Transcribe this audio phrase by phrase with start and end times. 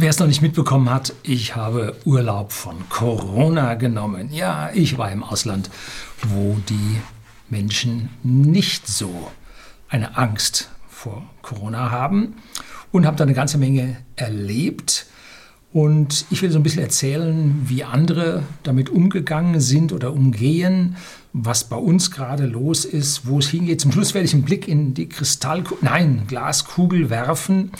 [0.00, 4.28] Wer es noch nicht mitbekommen hat, ich habe Urlaub von Corona genommen.
[4.30, 5.70] Ja, ich war im Ausland,
[6.22, 7.00] wo die
[7.50, 9.32] Menschen nicht so
[9.88, 12.34] eine Angst vor Corona haben
[12.92, 15.06] und habe da eine ganze Menge erlebt.
[15.72, 20.94] Und ich will so ein bisschen erzählen, wie andere damit umgegangen sind oder umgehen,
[21.32, 23.80] was bei uns gerade los ist, wo es hingeht.
[23.80, 27.72] Zum Schluss werde ich einen Blick in die Kristallkugel, nein, Glaskugel werfen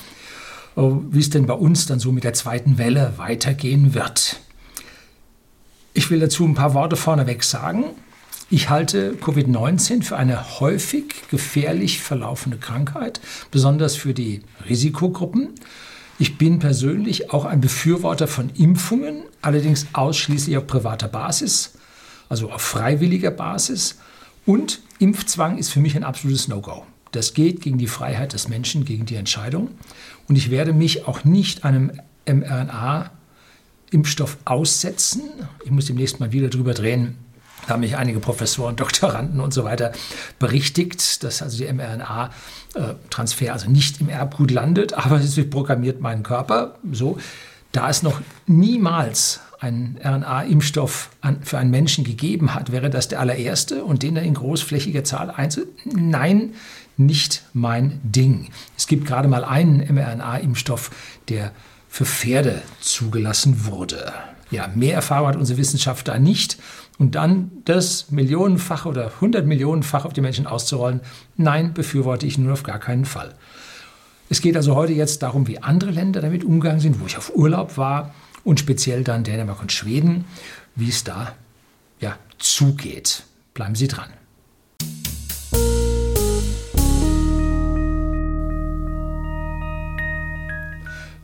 [0.78, 4.40] wie es denn bei uns dann so mit der zweiten Welle weitergehen wird.
[5.92, 7.84] Ich will dazu ein paar Worte vorneweg sagen.
[8.50, 15.50] Ich halte Covid-19 für eine häufig gefährlich verlaufende Krankheit, besonders für die Risikogruppen.
[16.20, 21.72] Ich bin persönlich auch ein Befürworter von Impfungen, allerdings ausschließlich auf privater Basis,
[22.28, 23.98] also auf freiwilliger Basis.
[24.46, 26.86] Und Impfzwang ist für mich ein absolutes No-Go.
[27.12, 29.70] Das geht gegen die Freiheit des Menschen, gegen die Entscheidung.
[30.28, 31.92] Und ich werde mich auch nicht einem
[32.26, 35.22] mRNA-Impfstoff aussetzen.
[35.64, 37.16] Ich muss demnächst mal wieder drüber drehen.
[37.66, 39.92] Da haben mich einige Professoren, Doktoranden und so weiter
[40.38, 46.76] berichtigt, dass also der mRNA-Transfer also nicht im Erbgut landet, aber es programmiert meinen Körper.
[46.92, 47.18] So,
[47.72, 51.10] da es noch niemals einen RNA-Impfstoff
[51.42, 55.30] für einen Menschen gegeben hat, wäre das der allererste und den dann in großflächiger Zahl
[55.30, 55.74] einzusetzen?
[55.84, 56.54] Nein,
[56.98, 58.50] nicht mein Ding.
[58.76, 60.90] Es gibt gerade mal einen mRNA-Impfstoff,
[61.28, 61.52] der
[61.88, 64.12] für Pferde zugelassen wurde.
[64.50, 66.58] Ja, mehr Erfahrung hat unsere Wissenschaft da nicht.
[66.98, 71.00] Und dann das millionenfach oder hundert Millionenfach auf die Menschen auszurollen,
[71.36, 73.34] nein, befürworte ich nur auf gar keinen Fall.
[74.30, 77.34] Es geht also heute jetzt darum, wie andere Länder damit umgegangen sind, wo ich auf
[77.34, 80.24] Urlaub war und speziell dann Dänemark und Schweden,
[80.74, 81.34] wie es da
[82.00, 83.22] ja, zugeht.
[83.54, 84.10] Bleiben Sie dran.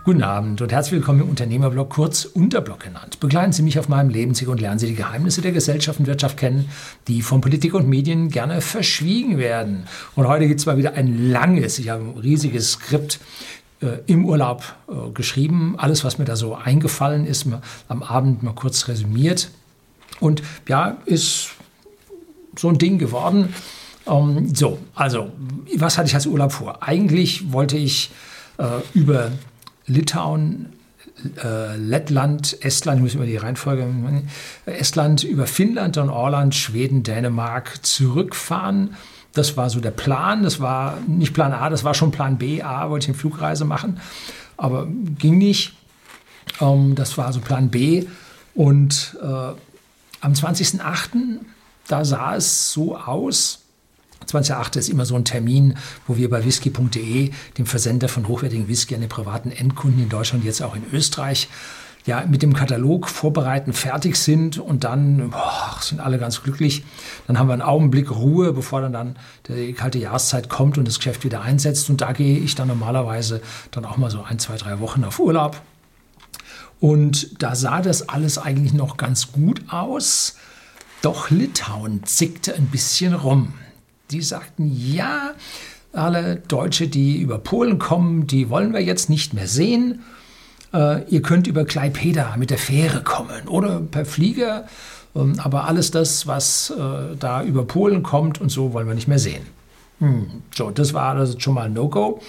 [0.04, 3.20] Guten Abend und herzlich willkommen im Unternehmerblog, kurz Unterblog genannt.
[3.20, 6.36] Begleiten Sie mich auf meinem Lebensweg und lernen Sie die Geheimnisse der Gesellschaft und Wirtschaft
[6.36, 6.68] kennen,
[7.08, 9.86] die von Politik und Medien gerne verschwiegen werden.
[10.14, 13.18] Und heute gibt es mal wieder ein langes, ich habe ein riesiges Skript
[13.80, 15.76] äh, im Urlaub äh, geschrieben.
[15.78, 19.48] Alles, was mir da so eingefallen ist, mal, am Abend mal kurz resümiert.
[20.20, 21.52] Und ja, ist
[22.58, 23.54] so ein Ding geworden.
[24.06, 25.32] Ähm, so, also,
[25.76, 26.82] was hatte ich als Urlaub vor?
[26.82, 28.10] Eigentlich wollte ich
[28.58, 29.32] äh, über
[29.86, 30.72] Litauen,
[31.42, 33.86] äh, Lettland, Estland, ich muss immer die Reihenfolge,
[34.66, 38.96] Estland über Finnland, dann Orland, Schweden, Dänemark zurückfahren.
[39.32, 40.42] Das war so der Plan.
[40.42, 42.62] Das war nicht Plan A, das war schon Plan B.
[42.62, 44.00] A wollte ich eine Flugreise machen,
[44.56, 44.86] aber
[45.18, 45.74] ging nicht.
[46.60, 48.06] Ähm, das war so Plan B.
[48.54, 51.40] Und äh, am 20.08.
[51.88, 53.63] da sah es so aus,
[54.26, 55.74] 2008 ist immer so ein Termin,
[56.06, 60.44] wo wir bei whisky.de, dem Versender von hochwertigen Whisky an den privaten Endkunden in Deutschland,
[60.44, 61.48] jetzt auch in Österreich,
[62.06, 66.84] ja, mit dem Katalog vorbereiten, fertig sind und dann boah, sind alle ganz glücklich.
[67.26, 69.16] Dann haben wir einen Augenblick Ruhe, bevor dann, dann
[69.48, 71.88] die kalte Jahreszeit kommt und das Geschäft wieder einsetzt.
[71.88, 75.18] Und da gehe ich dann normalerweise dann auch mal so ein, zwei, drei Wochen auf
[75.18, 75.62] Urlaub.
[76.78, 80.36] Und da sah das alles eigentlich noch ganz gut aus.
[81.00, 83.54] Doch Litauen zickte ein bisschen rum
[84.14, 85.32] die sagten, ja,
[85.92, 90.02] alle Deutsche, die über Polen kommen, die wollen wir jetzt nicht mehr sehen.
[90.72, 94.66] Äh, ihr könnt über Klaipeda mit der Fähre kommen oder per Flieger.
[95.16, 99.08] Ähm, aber alles das, was äh, da über Polen kommt und so, wollen wir nicht
[99.08, 99.46] mehr sehen.
[99.98, 102.20] Hm, so, das war also schon mal ein No-Go.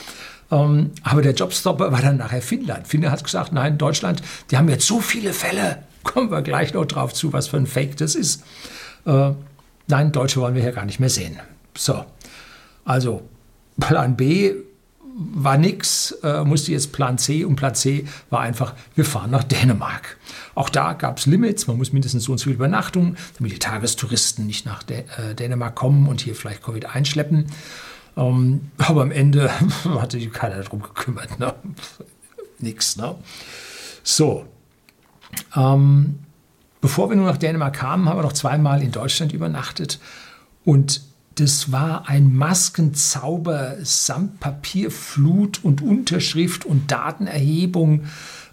[0.52, 2.88] Ähm, aber der Jobstopper war dann nachher Finnland.
[2.88, 4.22] Finnland hat gesagt, nein, Deutschland,
[4.52, 5.84] die haben jetzt so viele Fälle.
[6.04, 8.44] Kommen wir gleich noch drauf zu, was für ein Fake das ist.
[9.06, 9.32] Äh,
[9.88, 11.40] nein, Deutsche wollen wir hier gar nicht mehr sehen.
[11.78, 12.06] So,
[12.84, 13.28] also
[13.80, 14.54] Plan B
[15.18, 19.44] war nichts, äh, musste jetzt Plan C und Plan C war einfach, wir fahren nach
[19.46, 20.18] Dänemark.
[20.56, 23.60] Auch da gab es Limits, man muss mindestens so und so viel Übernachtung, damit die
[23.60, 27.46] Tagestouristen nicht nach Dä äh, Dänemark kommen und hier vielleicht Covid einschleppen.
[28.18, 29.50] Ähm, aber am Ende
[29.86, 31.40] hatte sich keiner darum gekümmert.
[31.40, 31.54] Ne?
[32.60, 32.98] Nix.
[32.98, 33.16] Ne?
[34.04, 34.46] So.
[35.56, 36.20] Ähm,
[36.82, 40.00] bevor wir nur nach Dänemark kamen, haben wir noch zweimal in Deutschland übernachtet.
[40.66, 41.02] Und
[41.36, 48.06] das war ein Maskenzauber samt Papierflut und Unterschrift und Datenerhebung.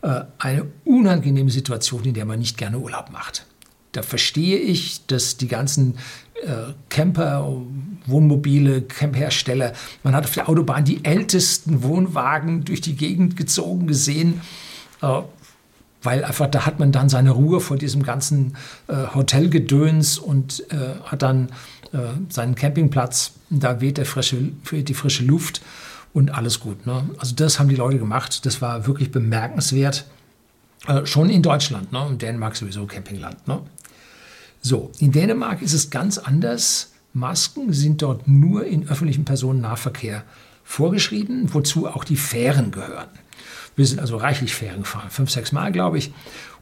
[0.03, 3.47] Äh, eine unangenehme Situation, in der man nicht gerne Urlaub macht.
[3.93, 5.95] Da verstehe ich, dass die ganzen
[6.43, 7.63] äh, Camper,
[8.07, 14.41] Wohnmobile, Camphersteller, man hat auf der Autobahn die ältesten Wohnwagen durch die Gegend gezogen gesehen.
[15.03, 15.21] Äh,
[16.05, 18.57] weil einfach da hat man dann seine Ruhe vor diesem ganzen
[18.89, 20.65] Hotelgedöns und
[21.05, 21.53] hat dann
[22.29, 23.33] seinen Campingplatz.
[23.51, 25.63] Da weht, der frische, weht die frische Luft
[26.13, 26.87] und alles gut.
[26.87, 27.09] Ne?
[27.19, 28.47] Also das haben die Leute gemacht.
[28.47, 30.07] Das war wirklich bemerkenswert.
[30.87, 31.93] Äh, schon in Deutschland.
[31.93, 32.03] Ne?
[32.03, 33.47] Und Dänemark sowieso Campingland.
[33.47, 33.61] Ne?
[34.61, 36.93] So, in Dänemark ist es ganz anders.
[37.13, 40.25] Masken sind dort nur in öffentlichem Personennahverkehr
[40.65, 43.09] vorgeschrieben, wozu auch die Fähren gehören.
[43.77, 46.13] Wir sind also reichlich Fähren gefahren, fünf, sechs Mal, glaube ich.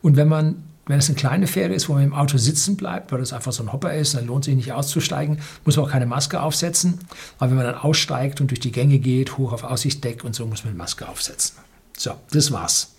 [0.02, 3.12] Und wenn man wenn es eine kleine Fähre ist, wo man im Auto sitzen bleibt,
[3.12, 5.90] weil das einfach so ein Hopper ist, dann lohnt sich nicht auszusteigen, muss man auch
[5.90, 6.98] keine Maske aufsetzen.
[7.38, 10.46] Aber wenn man dann aussteigt und durch die Gänge geht, hoch auf Aussichtsdeck und so,
[10.46, 11.58] muss man Maske aufsetzen.
[11.96, 12.96] So, das war's.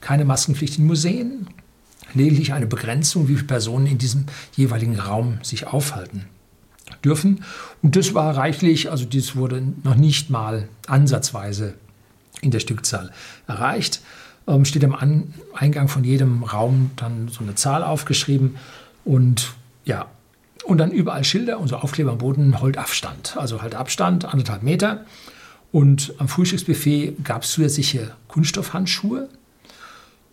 [0.00, 1.48] Keine Maskenpflicht in Museen,
[2.14, 6.26] lediglich eine Begrenzung, wie viele Personen in diesem jeweiligen Raum sich aufhalten
[7.04, 7.44] dürfen.
[7.82, 11.74] Und das war reichlich, also das wurde noch nicht mal ansatzweise
[12.40, 13.10] in der Stückzahl
[13.48, 14.00] erreicht
[14.46, 18.56] ähm, steht am An Eingang von jedem Raum dann so eine Zahl aufgeschrieben
[19.04, 19.54] und
[19.84, 20.06] ja,
[20.64, 23.36] und dann überall Schilder und so Aufkleber am Boden, Holt Abstand.
[23.36, 25.04] Also halt Abstand, anderthalb Meter.
[25.72, 29.28] Und am Frühstücksbuffet gab es zusätzliche Kunststoffhandschuhe.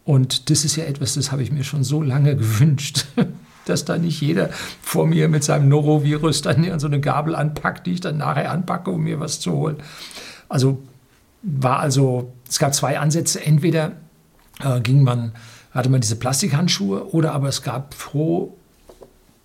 [0.05, 3.05] Und das ist ja etwas, das habe ich mir schon so lange gewünscht,
[3.65, 4.49] dass da nicht jeder
[4.81, 8.91] vor mir mit seinem Norovirus dann so eine Gabel anpackt, die ich dann nachher anpacke,
[8.91, 9.77] um mir was zu holen.
[10.47, 10.81] Also
[11.41, 13.43] war also, es gab zwei Ansätze.
[13.45, 13.93] Entweder
[14.61, 15.33] äh, ging man,
[15.71, 18.57] hatte man diese Plastikhandschuhe oder aber es gab pro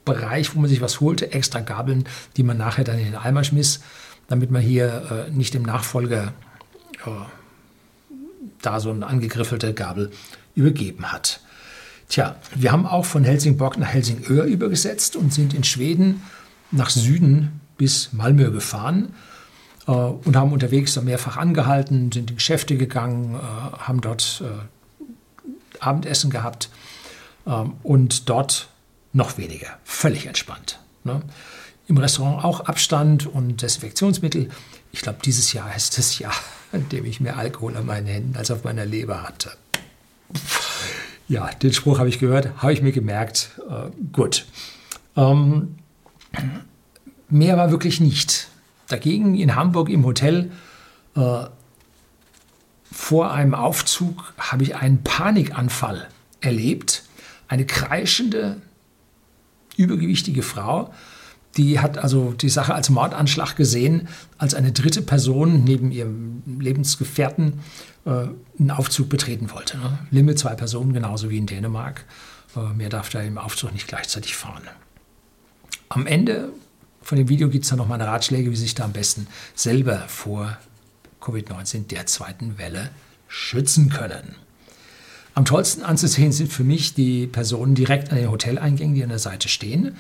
[0.05, 2.05] Bereich, wo man sich was holte, extra Gabeln,
[2.37, 3.81] die man nachher dann in den Eimer schmiss,
[4.29, 6.35] damit man hier äh, nicht dem Nachfolger
[7.07, 7.11] äh,
[8.61, 10.11] da so eine angegriffelte Gabel
[10.55, 11.41] übergeben hat.
[12.09, 16.23] Tja, wir haben auch von Helsingborg nach Helsingör übergesetzt und sind in Schweden
[16.71, 19.15] nach Süden bis Malmö gefahren
[19.87, 23.39] und haben unterwegs mehrfach angehalten, sind in Geschäfte gegangen, äh,
[23.79, 26.71] haben dort äh, Abendessen gehabt
[27.83, 28.69] und dort
[29.13, 30.79] noch weniger, völlig entspannt.
[31.05, 31.21] Ne?
[31.89, 34.49] Im Restaurant auch Abstand und Desinfektionsmittel.
[34.93, 36.35] Ich glaube, dieses Jahr ist das Jahr,
[36.73, 39.53] in dem ich mehr Alkohol an meinen Händen als auf meiner Leber hatte.
[41.29, 43.51] Ja, den Spruch habe ich gehört, habe ich mir gemerkt.
[43.69, 44.47] Äh, gut.
[45.17, 45.77] Ähm,
[47.29, 48.49] mehr war wirklich nicht.
[48.95, 50.53] Dagegen in Hamburg im Hotel
[51.17, 51.47] äh,
[52.93, 56.07] vor einem Aufzug habe ich einen Panikanfall
[56.41, 57.03] erlebt.
[57.49, 58.63] Eine kreischende,
[59.77, 60.95] übergewichtige Frau,
[61.57, 64.07] die hat also die Sache als Mordanschlag gesehen,
[64.39, 67.61] als eine dritte Person neben ihrem Lebensgefährten
[68.05, 68.29] äh,
[68.61, 69.77] einen Aufzug betreten wollte.
[69.77, 69.99] Ne?
[70.13, 72.05] Limit zwei Personen, genauso wie in Dänemark.
[72.55, 74.63] Äh, mehr darf da im Aufzug nicht gleichzeitig fahren.
[75.89, 76.53] Am Ende
[77.05, 80.05] von dem Video gibt es dann noch meine Ratschläge, wie sich da am besten selber
[80.09, 80.57] vor
[81.21, 82.91] Covid-19 der zweiten Welle
[83.29, 84.37] schützen können.
[85.35, 89.19] Am tollsten anzusehen sind für mich die Personen direkt an den Hoteleingängen, die an der
[89.19, 89.97] Seite stehen,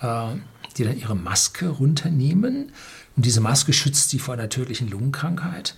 [0.00, 0.28] äh,
[0.76, 2.72] die dann ihre Maske runternehmen.
[3.16, 5.74] Und diese Maske schützt sie vor einer tödlichen Lungenkrankheit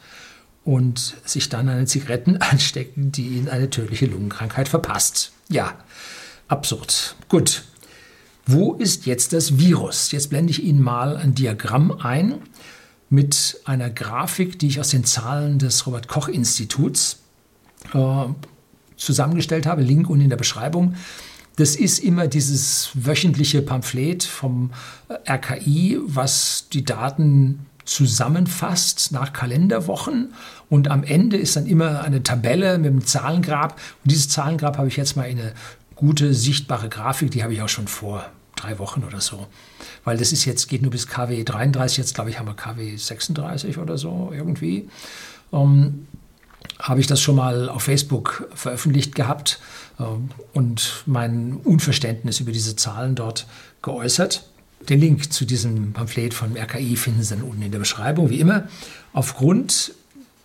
[0.64, 5.32] und sich dann an Zigaretten anstecken, die ihnen eine tödliche Lungenkrankheit verpasst.
[5.48, 5.74] Ja,
[6.48, 7.14] absurd.
[7.28, 7.62] Gut,
[8.52, 10.12] wo ist jetzt das Virus?
[10.12, 12.34] Jetzt blende ich Ihnen mal ein Diagramm ein
[13.08, 17.18] mit einer Grafik, die ich aus den Zahlen des Robert Koch Instituts
[17.92, 18.24] äh,
[18.96, 19.82] zusammengestellt habe.
[19.82, 20.94] Link unten in der Beschreibung.
[21.56, 24.70] Das ist immer dieses wöchentliche Pamphlet vom
[25.08, 30.32] äh, RKI, was die Daten zusammenfasst nach Kalenderwochen.
[30.68, 33.80] Und am Ende ist dann immer eine Tabelle mit einem Zahlengrab.
[34.04, 35.52] Und dieses Zahlengrab habe ich jetzt mal in eine
[35.96, 38.30] gute, sichtbare Grafik, die habe ich auch schon vor
[38.62, 39.46] drei Wochen oder so.
[40.04, 42.96] Weil das ist jetzt, geht nur bis KW 33, jetzt glaube ich haben wir KW
[42.96, 44.88] 36 oder so irgendwie.
[45.52, 46.06] Ähm,
[46.78, 49.60] habe ich das schon mal auf Facebook veröffentlicht gehabt
[49.98, 50.04] äh,
[50.52, 53.46] und mein Unverständnis über diese Zahlen dort
[53.82, 54.46] geäußert.
[54.88, 58.40] Den Link zu diesem Pamphlet von RKI finden Sie dann unten in der Beschreibung, wie
[58.40, 58.68] immer.
[59.12, 59.92] Aufgrund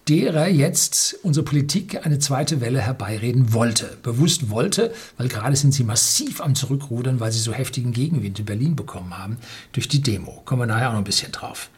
[0.08, 3.98] derer jetzt unsere Politik eine zweite Welle herbeireden wollte.
[4.04, 8.46] Bewusst wollte, weil gerade sind sie massiv am Zurückrudern, weil sie so heftigen Gegenwind in
[8.46, 9.38] Berlin bekommen haben
[9.72, 10.42] durch die Demo.
[10.46, 11.70] Kommen wir nachher auch noch ein bisschen drauf.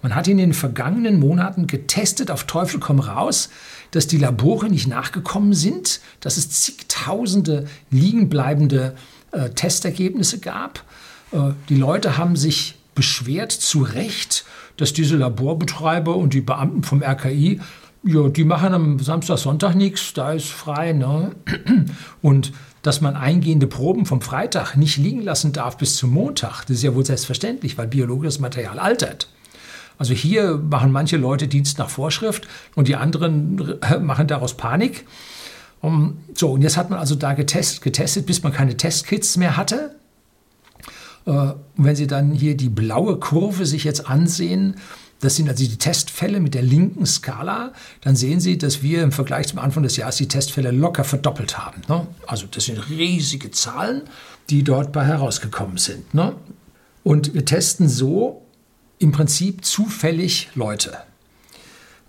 [0.00, 3.48] Man hat in den vergangenen Monaten getestet, auf Teufel komm raus,
[3.90, 8.94] dass die Labore nicht nachgekommen sind, dass es zigtausende liegenbleibende
[9.32, 10.84] äh, Testergebnisse gab.
[11.32, 14.44] Äh, die Leute haben sich beschwert, zu Recht,
[14.76, 17.60] dass diese Laborbetreiber und die Beamten vom RKI,
[18.04, 20.92] ja, die machen am Samstag, Sonntag nichts, da ist frei.
[20.92, 21.32] Ne?
[22.22, 22.52] Und
[22.82, 26.82] dass man eingehende Proben vom Freitag nicht liegen lassen darf bis zum Montag, das ist
[26.82, 29.28] ja wohl selbstverständlich, weil biologisches Material altert.
[29.98, 35.06] Also hier machen manche Leute Dienst nach Vorschrift und die anderen machen daraus Panik.
[36.34, 39.94] so, und jetzt hat man also da getestet, getestet, bis man keine Testkits mehr hatte.
[41.26, 44.76] Äh, und wenn Sie dann hier die blaue Kurve sich jetzt ansehen,
[45.22, 47.72] Das sind also die Testfälle mit der linken Skala.
[48.00, 51.56] Dann sehen Sie, dass wir im Vergleich zum Anfang des Jahres die Testfälle locker verdoppelt
[51.56, 51.80] haben.
[51.88, 52.08] Ne?
[52.26, 54.02] Also das sind riesige Zahlen,
[54.50, 56.12] die dort bei herausgekommen sind.
[56.12, 56.34] Ne?
[57.04, 58.42] Und wir testen so
[58.98, 60.98] im Prinzip zufällig Leute.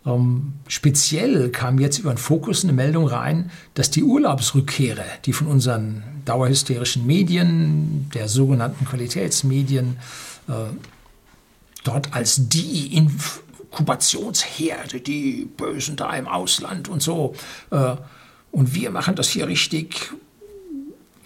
[0.05, 5.47] Ähm, speziell kam jetzt über den Fokus eine Meldung rein, dass die Urlaubsrückkehrer, die von
[5.47, 9.97] unseren dauerhysterischen Medien, der sogenannten Qualitätsmedien,
[10.47, 10.53] äh,
[11.83, 17.35] dort als die Inkubationsherde, die Bösen da im Ausland und so.
[17.71, 17.95] Äh,
[18.51, 20.11] und wir machen das hier richtig,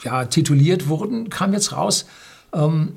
[0.03, 2.05] ja, tituliert wurden, kam jetzt raus.
[2.53, 2.93] Ähm,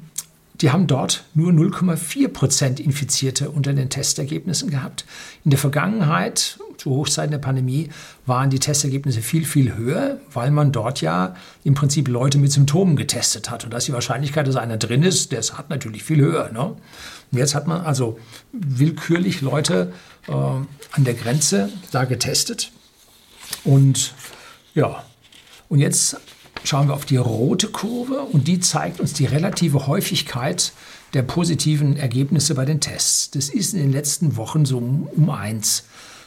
[0.60, 5.06] die haben dort nur 0,4 Prozent Infizierte unter den Testergebnissen gehabt.
[5.44, 7.88] In der Vergangenheit, zu Hochzeiten der Pandemie,
[8.26, 12.96] waren die Testergebnisse viel, viel höher, weil man dort ja im Prinzip Leute mit Symptomen
[12.96, 13.64] getestet hat.
[13.64, 16.50] Und da ist die Wahrscheinlichkeit, dass einer drin ist, das hat natürlich viel höher.
[16.52, 16.62] Ne?
[16.62, 18.18] Und jetzt hat man also
[18.52, 19.92] willkürlich Leute
[20.28, 20.66] äh, an
[20.98, 22.70] der Grenze da getestet.
[23.64, 24.14] Und
[24.74, 25.04] ja,
[25.68, 26.16] und jetzt
[26.64, 30.72] schauen wir auf die rote Kurve und die zeigt uns die relative Häufigkeit
[31.14, 33.30] der positiven Ergebnisse bei den Tests.
[33.30, 35.84] Das ist in den letzten Wochen so um, um eins.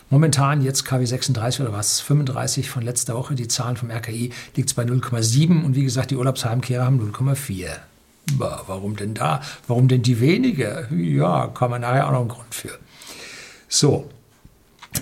[0.09, 4.69] Momentan jetzt KW 36 oder was, 35 von letzter Woche, die Zahlen vom RKI liegt
[4.69, 7.67] es bei 0,7 und wie gesagt, die Urlaubsheimkehrer haben 0,4.
[8.37, 9.41] Warum denn da?
[9.67, 10.87] Warum denn die wenige?
[10.95, 12.77] Ja, kann man nachher auch noch einen Grund für.
[13.67, 14.09] So,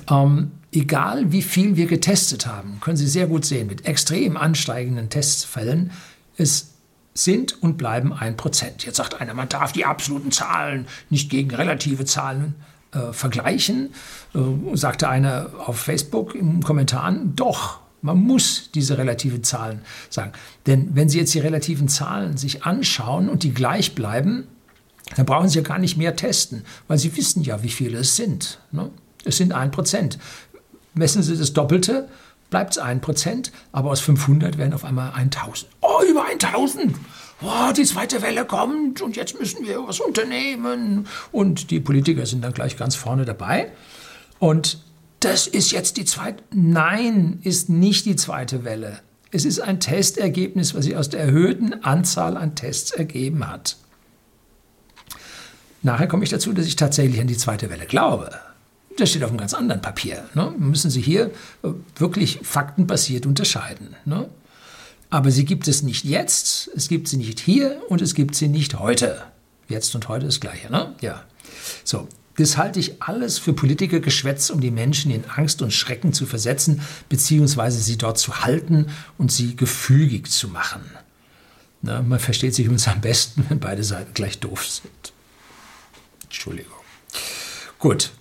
[0.10, 5.10] ähm, egal wie viel wir getestet haben, können Sie sehr gut sehen, mit extrem ansteigenden
[5.10, 5.92] Testfällen,
[6.38, 6.72] es
[7.14, 8.86] sind und bleiben ein Prozent.
[8.86, 12.56] Jetzt sagt einer, man darf die absoluten Zahlen nicht gegen relative Zahlen
[12.94, 13.94] äh, vergleichen,
[14.34, 14.40] äh,
[14.76, 20.32] sagte einer auf Facebook im Kommentar, doch, man muss diese relativen Zahlen sagen.
[20.66, 24.48] Denn wenn Sie jetzt die relativen Zahlen sich anschauen und die gleich bleiben,
[25.16, 28.16] dann brauchen Sie ja gar nicht mehr testen, weil Sie wissen ja, wie viele es
[28.16, 28.60] sind.
[28.72, 28.90] Ne?
[29.24, 30.18] Es sind ein Prozent.
[30.94, 32.08] Messen Sie das Doppelte,
[32.50, 35.72] bleibt es ein Prozent, aber aus 500 werden auf einmal 1000.
[35.82, 36.96] Oh, über 1000!
[37.44, 41.08] Oh, die zweite Welle kommt und jetzt müssen wir was unternehmen.
[41.32, 43.72] Und die Politiker sind dann gleich ganz vorne dabei.
[44.38, 44.80] Und
[45.22, 46.44] das ist jetzt die zweite.
[46.54, 49.00] Nein, ist nicht die zweite Welle.
[49.32, 53.78] Es ist ein Testergebnis, was sich aus der erhöhten Anzahl an Tests ergeben hat.
[55.84, 58.32] Nachher komme ich dazu, dass ich tatsächlich an die zweite Welle glaube.
[59.02, 60.26] Das steht auf einem ganz anderen Papier.
[60.36, 60.54] Ne?
[60.60, 61.32] Müssen Sie hier
[61.64, 63.96] äh, wirklich faktenbasiert unterscheiden.
[64.06, 64.30] Ne?
[65.10, 68.48] Aber sie gibt es nicht jetzt, es gibt sie nicht hier und es gibt sie
[68.48, 69.24] nicht heute.
[69.68, 70.72] Jetzt und heute ist das Gleiche.
[70.72, 70.94] Ne?
[71.02, 71.24] Ja.
[71.84, 76.28] So, das halte ich alles für Politikergeschwätz, um die Menschen in Angst und Schrecken zu
[76.28, 78.86] versetzen, beziehungsweise sie dort zu halten
[79.18, 80.84] und sie gefügig zu machen.
[81.82, 85.14] Na, man versteht sich uns am besten, wenn beide Seiten gleich doof sind.
[86.26, 86.78] Entschuldigung.
[87.80, 88.12] Gut.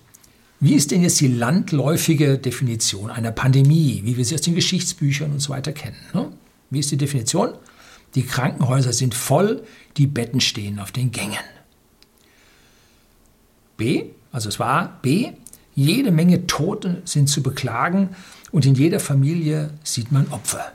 [0.63, 5.31] Wie ist denn jetzt die landläufige Definition einer Pandemie, wie wir sie aus den Geschichtsbüchern
[5.31, 5.97] und so weiter kennen?
[6.13, 6.31] Ne?
[6.69, 7.55] Wie ist die Definition?
[8.13, 9.63] Die Krankenhäuser sind voll,
[9.97, 11.43] die Betten stehen auf den Gängen.
[13.75, 15.31] B, also es war B,
[15.73, 18.09] jede Menge Tote sind zu beklagen
[18.51, 20.73] und in jeder Familie sieht man Opfer.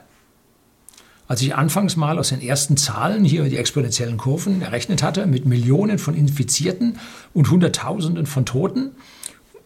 [1.29, 5.45] Als ich anfangs mal aus den ersten Zahlen hier die exponentiellen Kurven errechnet hatte, mit
[5.45, 6.99] Millionen von Infizierten
[7.33, 8.91] und Hunderttausenden von Toten,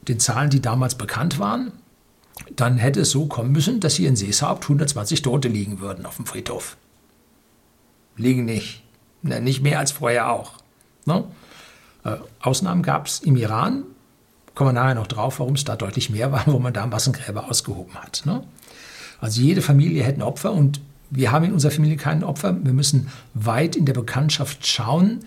[0.07, 1.71] den Zahlen, die damals bekannt waren,
[2.55, 6.15] dann hätte es so kommen müssen, dass hier in Seeshaupt 120 Tote liegen würden auf
[6.15, 6.77] dem Friedhof.
[8.17, 8.83] Liegen nicht.
[9.21, 10.53] nicht mehr als vorher auch.
[11.05, 11.23] Ne?
[12.03, 13.83] Äh, Ausnahmen gab es im Iran,
[14.55, 17.49] kommen wir nachher noch drauf, warum es da deutlich mehr war, wo man da Massengräber
[17.49, 18.23] ausgehoben hat.
[18.25, 18.43] Ne?
[19.19, 20.81] Also jede Familie hätte ein Opfer und
[21.11, 22.55] wir haben in unserer Familie keinen Opfer.
[22.63, 25.19] Wir müssen weit in der Bekanntschaft schauen,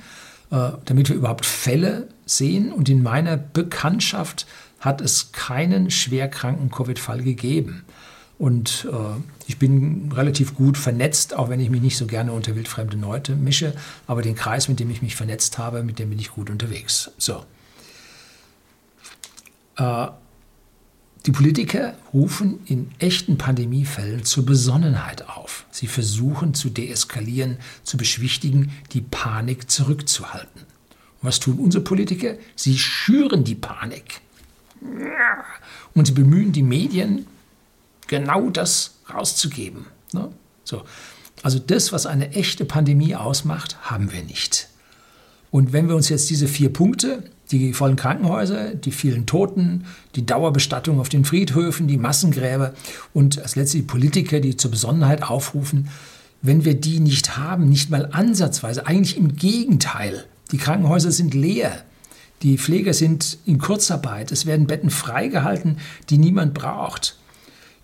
[0.51, 2.73] äh, damit wir überhaupt Fälle sehen.
[2.73, 4.47] Und in meiner Bekanntschaft
[4.85, 7.85] hat es keinen schwerkranken Covid-Fall gegeben.
[8.39, 8.97] Und äh,
[9.47, 13.37] ich bin relativ gut vernetzt, auch wenn ich mich nicht so gerne unter wildfremde Leute
[13.37, 13.75] mische.
[14.07, 17.13] Aber den Kreis, mit dem ich mich vernetzt habe, mit dem bin ich gut unterwegs.
[17.17, 17.45] So.
[19.77, 20.09] Äh,
[21.27, 25.65] die Politiker rufen in echten Pandemiefällen zur Besonnenheit auf.
[25.71, 30.61] Sie versuchen zu deeskalieren, zu beschwichtigen, die Panik zurückzuhalten.
[30.61, 32.35] Und was tun unsere Politiker?
[32.57, 34.21] Sie schüren die Panik.
[35.95, 37.27] Und sie bemühen die Medien,
[38.07, 39.87] genau das rauszugeben.
[40.13, 40.31] Ne?
[40.65, 40.85] So.
[41.43, 44.69] Also das, was eine echte Pandemie ausmacht, haben wir nicht.
[45.51, 49.85] Und wenn wir uns jetzt diese vier Punkte, die vollen Krankenhäuser, die vielen Toten,
[50.17, 52.73] die Dauerbestattung auf den Friedhöfen, die Massengräber
[53.13, 55.89] und als letzte die Politiker, die zur Besonnenheit aufrufen,
[56.43, 61.85] wenn wir die nicht haben, nicht mal ansatzweise, eigentlich im Gegenteil, die Krankenhäuser sind leer,
[62.43, 64.33] Die Pfleger sind in Kurzarbeit.
[64.33, 65.79] Es werden Betten freigehalten,
[66.11, 67.17] die niemand braucht.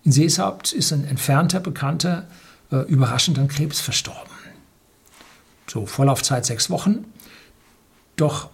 [0.03, 2.27] In Seeshaupt ist ein entfernter Bekannter
[2.71, 4.31] äh, überraschend an Krebs verstorben.
[5.67, 7.05] So, Vorlaufzeit sechs Wochen.
[8.17, 8.49] Doch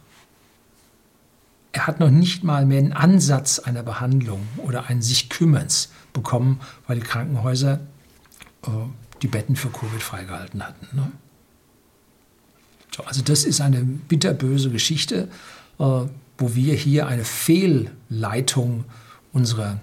[1.71, 6.59] er hat noch nicht mal mehr einen Ansatz einer Behandlung oder einen sich Kümmerns bekommen,
[6.87, 7.79] weil die Krankenhäuser
[8.63, 8.69] äh,
[9.21, 10.87] die Betten für Covid freigehalten hatten.
[10.95, 11.11] Ne?
[12.95, 15.29] So, also das ist eine bitterböse Geschichte,
[15.77, 18.85] wo wir hier eine Fehlleitung
[19.33, 19.79] unserer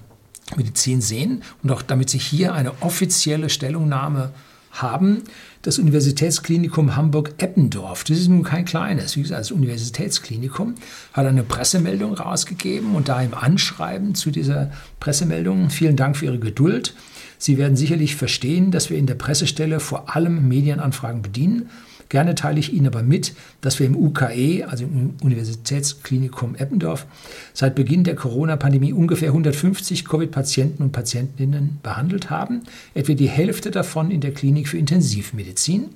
[0.56, 4.30] Medizin sehen und auch damit sich hier eine offizielle Stellungnahme
[4.72, 5.22] haben.
[5.62, 10.74] Das Universitätsklinikum Hamburg-Eppendorf, das ist nun kein kleines, wie gesagt, das Universitätsklinikum,
[11.12, 14.70] hat eine Pressemeldung rausgegeben und da im Anschreiben zu dieser
[15.00, 16.94] Pressemeldung, vielen Dank für Ihre Geduld.
[17.38, 21.70] Sie werden sicherlich verstehen, dass wir in der Pressestelle vor allem Medienanfragen bedienen.
[22.14, 27.06] Gerne teile ich Ihnen aber mit, dass wir im UKE, also im Universitätsklinikum Eppendorf,
[27.54, 32.62] seit Beginn der Corona-Pandemie ungefähr 150 Covid-Patienten und Patientinnen behandelt haben,
[32.94, 35.86] etwa die Hälfte davon in der Klinik für Intensivmedizin.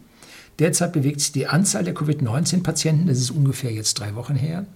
[0.59, 4.67] Derzeit bewegt sich die Anzahl der Covid-19-Patienten, das ist ungefähr jetzt drei Wochen her,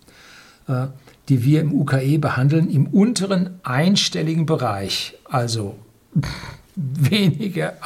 [0.69, 0.87] äh,
[1.29, 5.75] die wir im UKE behandeln, im unteren einstelligen Bereich, also
[6.77, 7.79] weniger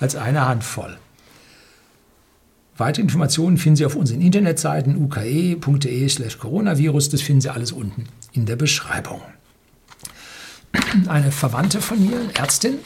[0.00, 0.96] als eine Handvoll.
[2.76, 7.08] Weitere Informationen finden Sie auf unseren Internetseiten uke.de/slash coronavirus.
[7.10, 9.22] Das finden Sie alles unten in der Beschreibung.
[11.06, 12.78] Eine Verwandte von mir, Ärztin,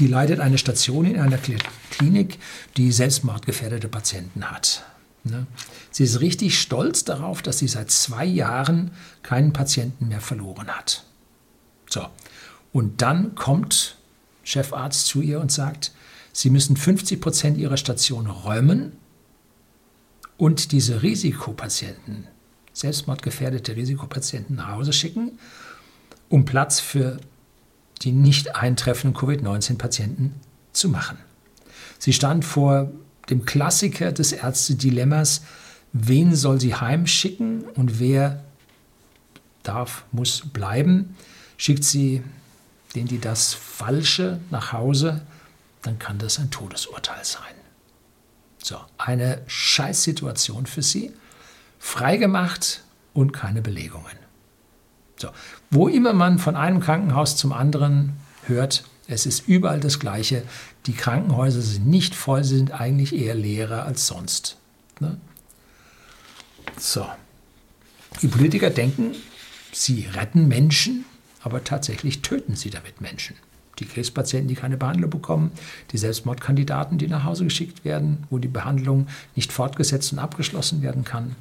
[0.00, 1.38] die leitet eine Station in einer
[1.90, 2.38] Klinik,
[2.76, 4.84] die selbstmordgefährdete Patienten hat.
[5.24, 5.46] Ne?
[5.90, 8.90] Sie ist richtig stolz darauf, dass sie seit zwei Jahren
[9.22, 11.04] keinen Patienten mehr verloren hat.
[11.88, 12.06] So,
[12.72, 13.96] und dann kommt
[14.42, 15.92] Chefarzt zu ihr und sagt,
[16.40, 18.92] Sie müssen 50 Prozent Ihrer Station räumen
[20.36, 22.28] und diese Risikopatienten,
[22.72, 25.32] selbstmordgefährdete Risikopatienten nach Hause schicken,
[26.28, 27.18] um Platz für
[28.02, 30.32] die nicht eintreffenden Covid-19-Patienten
[30.72, 31.18] zu machen.
[31.98, 32.92] Sie stand vor
[33.30, 35.42] dem Klassiker des Ärztedilemmas,
[35.92, 38.44] wen soll sie heimschicken und wer
[39.64, 41.16] darf, muss bleiben.
[41.56, 42.22] Schickt sie
[42.94, 45.22] den, die das Falsche nach Hause,
[45.82, 47.54] dann kann das ein Todesurteil sein.
[48.62, 51.12] So, eine Scheißsituation für Sie,
[51.78, 52.82] freigemacht
[53.14, 54.16] und keine Belegungen.
[55.16, 55.28] So,
[55.70, 58.14] wo immer man von einem Krankenhaus zum anderen
[58.44, 60.42] hört, es ist überall das Gleiche.
[60.86, 64.58] Die Krankenhäuser sind nicht voll, sie sind eigentlich eher leerer als sonst.
[65.00, 65.18] Ne?
[66.76, 67.06] So.
[68.22, 69.14] Die Politiker denken,
[69.72, 71.04] sie retten Menschen,
[71.42, 73.36] aber tatsächlich töten sie damit Menschen
[73.78, 75.52] die Krebspatienten, die keine Behandlung bekommen,
[75.92, 81.04] die Selbstmordkandidaten, die nach Hause geschickt werden, wo die Behandlung nicht fortgesetzt und abgeschlossen werden
[81.04, 81.36] kann.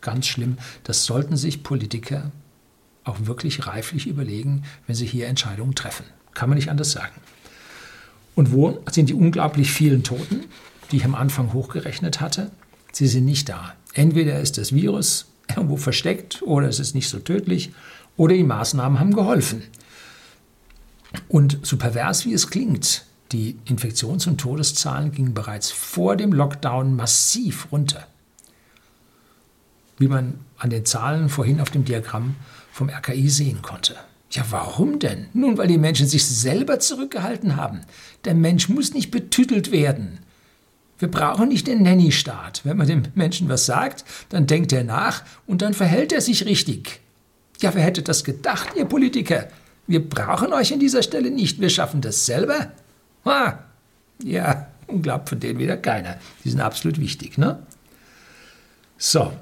[0.00, 0.58] Ganz schlimm.
[0.84, 2.30] Das sollten sich Politiker
[3.04, 6.04] auch wirklich reiflich überlegen, wenn sie hier Entscheidungen treffen.
[6.34, 7.14] Kann man nicht anders sagen.
[8.34, 10.44] Und wo sind die unglaublich vielen Toten,
[10.90, 12.50] die ich am Anfang hochgerechnet hatte?
[12.92, 13.74] Sie sind nicht da.
[13.94, 17.72] Entweder ist das Virus irgendwo versteckt oder es ist nicht so tödlich
[18.16, 19.62] oder die Maßnahmen haben geholfen.
[21.28, 26.94] Und so pervers wie es klingt, die Infektions- und Todeszahlen gingen bereits vor dem Lockdown
[26.94, 28.06] massiv runter.
[29.98, 32.36] Wie man an den Zahlen vorhin auf dem Diagramm
[32.72, 33.96] vom RKI sehen konnte.
[34.30, 35.26] Ja, warum denn?
[35.34, 37.82] Nun, weil die Menschen sich selber zurückgehalten haben.
[38.24, 40.20] Der Mensch muss nicht betütelt werden.
[40.98, 42.62] Wir brauchen nicht den Nanny-Staat.
[42.64, 46.46] Wenn man dem Menschen was sagt, dann denkt er nach und dann verhält er sich
[46.46, 47.00] richtig.
[47.60, 49.48] Ja, wer hätte das gedacht, ihr Politiker?
[49.92, 52.72] Wir brauchen euch an dieser Stelle nicht, wir schaffen das selber.
[53.26, 53.58] Ha,
[54.24, 54.68] ja,
[55.02, 56.16] glaubt von denen wieder keiner.
[56.42, 57.36] Die sind absolut wichtig.
[57.36, 57.58] Ne?
[58.96, 59.34] So,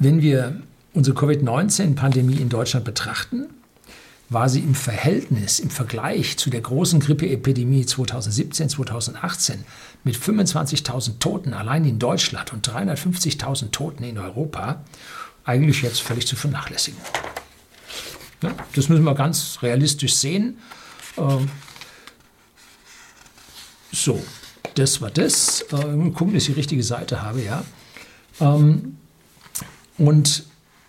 [0.00, 0.60] wenn wir
[0.94, 3.50] unsere Covid-19-Pandemie in Deutschland betrachten,
[4.30, 9.64] war sie im Verhältnis, im Vergleich zu der großen Grippeepidemie 2017, 2018
[10.02, 14.82] mit 25.000 Toten allein in Deutschland und 350.000 Toten in Europa
[15.44, 16.98] eigentlich jetzt völlig zu vernachlässigen.
[18.42, 20.58] Ja, das müssen wir ganz realistisch sehen.
[21.16, 21.48] Ähm,
[23.92, 24.22] so,
[24.74, 25.62] das war das.
[25.72, 27.64] Äh, gucken, dass ich die richtige Seite habe, ja.
[28.40, 28.96] Ähm,
[29.98, 30.44] und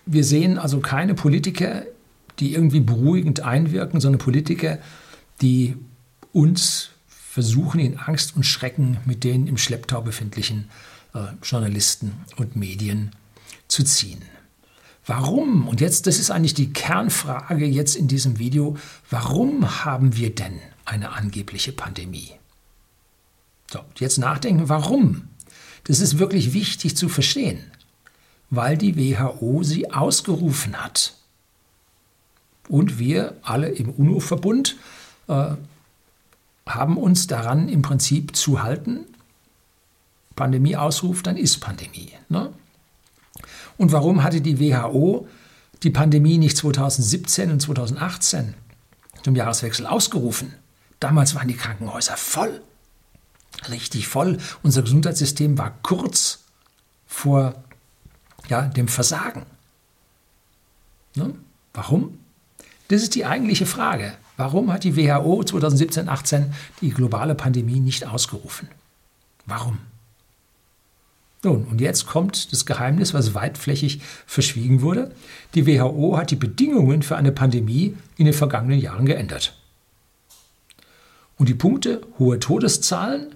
[0.06, 1.82] wir sehen also keine Politiker,
[2.40, 4.78] die irgendwie beruhigend einwirken, sondern Politiker,
[5.40, 5.76] die
[6.32, 10.70] uns versuchen, in Angst und Schrecken mit den im Schlepptau befindlichen
[11.14, 13.10] äh, Journalisten und Medien
[13.68, 14.22] zu ziehen.
[15.06, 15.68] Warum?
[15.68, 18.76] Und jetzt, das ist eigentlich die Kernfrage jetzt in diesem Video,
[19.10, 22.32] warum haben wir denn eine angebliche Pandemie?
[23.70, 25.28] So, jetzt nachdenken, warum?
[25.84, 27.70] Das ist wirklich wichtig zu verstehen.
[28.50, 31.14] weil die WHO sie ausgerufen hat.
[32.68, 34.76] Und wir alle im UNO-Verbund
[35.28, 35.54] äh,
[36.66, 39.06] haben uns daran im Prinzip zu halten.
[40.36, 42.12] Pandemie ausruft, dann ist Pandemie.
[42.28, 42.52] Ne?
[43.76, 45.28] Und warum hatte die WHO
[45.82, 48.54] die Pandemie nicht 2017 und 2018
[49.22, 50.54] zum Jahreswechsel ausgerufen?
[51.00, 52.62] Damals waren die Krankenhäuser voll,
[53.68, 54.38] richtig voll.
[54.62, 56.44] Unser Gesundheitssystem war kurz
[57.06, 57.54] vor
[58.48, 59.46] ja, dem Versagen.
[61.14, 61.34] Ne?
[61.72, 62.18] Warum?
[62.88, 64.14] Das ist die eigentliche Frage.
[64.36, 66.46] Warum hat die WHO 2017-18
[66.80, 68.68] die globale Pandemie nicht ausgerufen?
[69.46, 69.78] Warum?
[71.44, 75.12] Nun, und jetzt kommt das Geheimnis, was weitflächig verschwiegen wurde.
[75.54, 79.54] Die WHO hat die Bedingungen für eine Pandemie in den vergangenen Jahren geändert.
[81.36, 83.34] Und die Punkte hohe Todeszahlen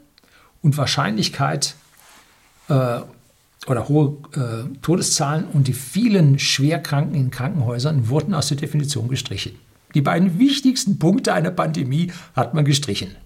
[0.62, 1.74] und Wahrscheinlichkeit
[2.68, 3.00] äh,
[3.66, 9.56] oder hohe äh, Todeszahlen und die vielen Schwerkranken in Krankenhäusern wurden aus der Definition gestrichen.
[9.94, 13.16] Die beiden wichtigsten Punkte einer Pandemie hat man gestrichen.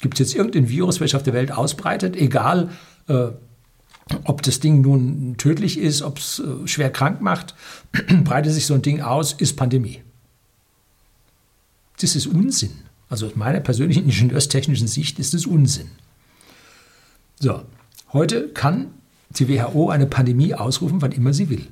[0.00, 2.70] Gibt es jetzt irgendein Virus, welches auf der Welt ausbreitet, egal
[4.24, 7.54] ob das Ding nun tödlich ist, ob es äh, schwer krank macht,
[8.24, 10.02] breitet sich so ein Ding aus, ist Pandemie.
[12.00, 12.72] Das ist Unsinn.
[13.08, 15.88] Also aus meiner persönlichen ingenieurstechnischen Sicht ist es Unsinn.
[17.38, 17.62] So,
[18.12, 18.88] heute kann
[19.30, 21.66] die WHO eine Pandemie ausrufen, wann immer sie will.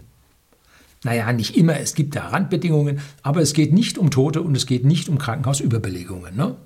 [1.04, 4.66] Naja, nicht immer, es gibt da Randbedingungen, aber es geht nicht um Tote und es
[4.66, 6.36] geht nicht um Krankenhausüberbelegungen.
[6.36, 6.56] Ne?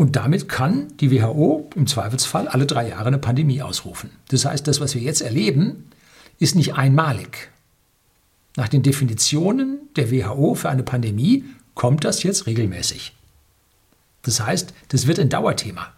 [0.00, 4.08] Und damit kann die WHO im Zweifelsfall alle drei Jahre eine Pandemie ausrufen.
[4.28, 5.90] Das heißt, das, was wir jetzt erleben,
[6.38, 7.50] ist nicht einmalig.
[8.56, 13.12] Nach den Definitionen der WHO für eine Pandemie kommt das jetzt regelmäßig.
[14.22, 15.92] Das heißt, das wird ein Dauerthema.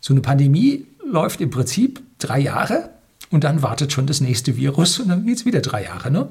[0.00, 2.88] So eine Pandemie läuft im Prinzip drei Jahre
[3.28, 6.10] und dann wartet schon das nächste Virus und dann geht es wieder drei Jahre.
[6.10, 6.30] Ne?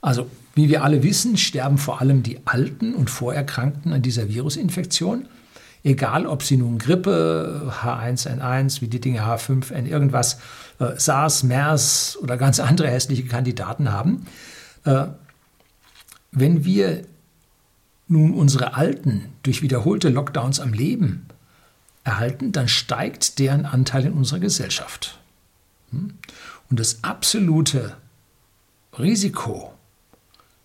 [0.00, 5.26] Also, wie wir alle wissen, sterben vor allem die Alten und Vorerkrankten an dieser Virusinfektion.
[5.82, 10.38] Egal, ob sie nun Grippe, H1N1, wie die Dinge H5N, irgendwas,
[10.78, 14.26] äh, SARS, MERS oder ganz andere hässliche Kandidaten haben.
[14.84, 15.06] Äh,
[16.32, 17.02] wenn wir
[18.08, 21.26] nun unsere Alten durch wiederholte Lockdowns am Leben
[22.04, 25.18] erhalten, dann steigt deren Anteil in unserer Gesellschaft.
[25.92, 26.14] Hm?
[26.68, 27.96] Und das absolute
[28.98, 29.72] Risiko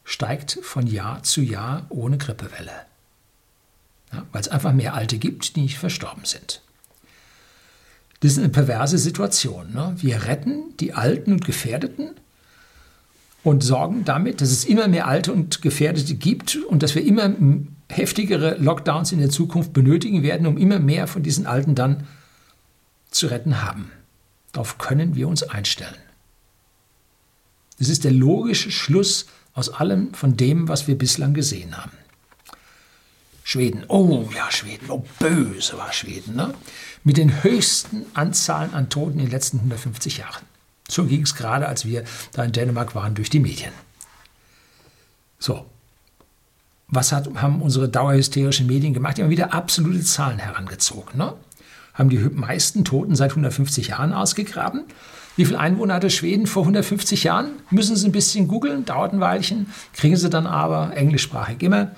[0.05, 2.85] steigt von Jahr zu Jahr ohne Grippewelle.
[4.13, 6.61] Ja, weil es einfach mehr Alte gibt, die nicht verstorben sind.
[8.21, 9.73] Das ist eine perverse Situation.
[9.73, 9.95] Ne?
[9.97, 12.11] Wir retten die Alten und Gefährdeten
[13.43, 17.35] und sorgen damit, dass es immer mehr Alte und Gefährdete gibt und dass wir immer
[17.89, 22.07] heftigere Lockdowns in der Zukunft benötigen werden, um immer mehr von diesen Alten dann
[23.11, 23.91] zu retten haben.
[24.51, 25.95] Darauf können wir uns einstellen.
[27.77, 31.97] Das ist der logische Schluss aus allem von dem, was wir bislang gesehen haben.
[33.43, 36.53] Schweden, oh ja, Schweden, oh böse war Schweden, ne?
[37.03, 40.43] mit den höchsten Anzahlen an Toten in den letzten 150 Jahren.
[40.87, 43.71] So ging es gerade, als wir da in Dänemark waren, durch die Medien.
[45.39, 45.65] So,
[46.87, 49.17] was hat, haben unsere dauerhysterischen Medien gemacht?
[49.17, 51.17] Die haben wieder absolute Zahlen herangezogen.
[51.17, 51.33] Ne?
[51.93, 54.85] Haben die meisten Toten seit 150 Jahren ausgegraben.
[55.35, 57.51] Wie viele Einwohner hatte Schweden vor 150 Jahren?
[57.69, 61.91] Müssen Sie ein bisschen googeln, dauert ein Weilchen, kriegen Sie dann aber englischsprachig immer.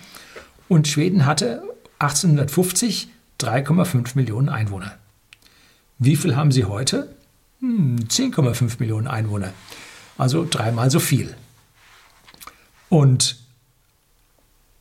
[0.67, 1.62] Und Schweden hatte
[2.00, 4.97] 1850 3,5 Millionen Einwohner.
[6.00, 7.15] Wie viel haben sie heute?
[7.60, 9.54] Hm, 10,5 Millionen Einwohner.
[10.17, 11.36] Also dreimal so viel.
[12.89, 13.38] Und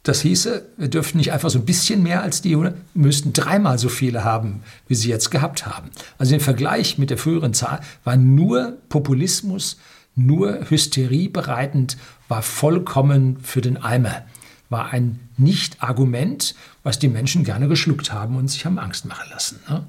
[0.09, 3.79] das hieße, wir dürften nicht einfach so ein bisschen mehr als die, wir müssten dreimal
[3.79, 5.91] so viele haben, wie sie jetzt gehabt haben.
[6.17, 9.79] Also im Vergleich mit der früheren Zahl war nur Populismus,
[10.15, 11.97] nur Hysterie bereitend,
[12.29, 14.25] war vollkommen für den Eimer.
[14.69, 19.61] War ein Nicht-Argument, was die Menschen gerne geschluckt haben und sich haben Angst machen lassen.
[19.69, 19.85] Ne?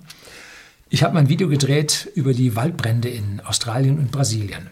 [0.90, 4.68] Ich habe mein Video gedreht über die Waldbrände in Australien und Brasilien.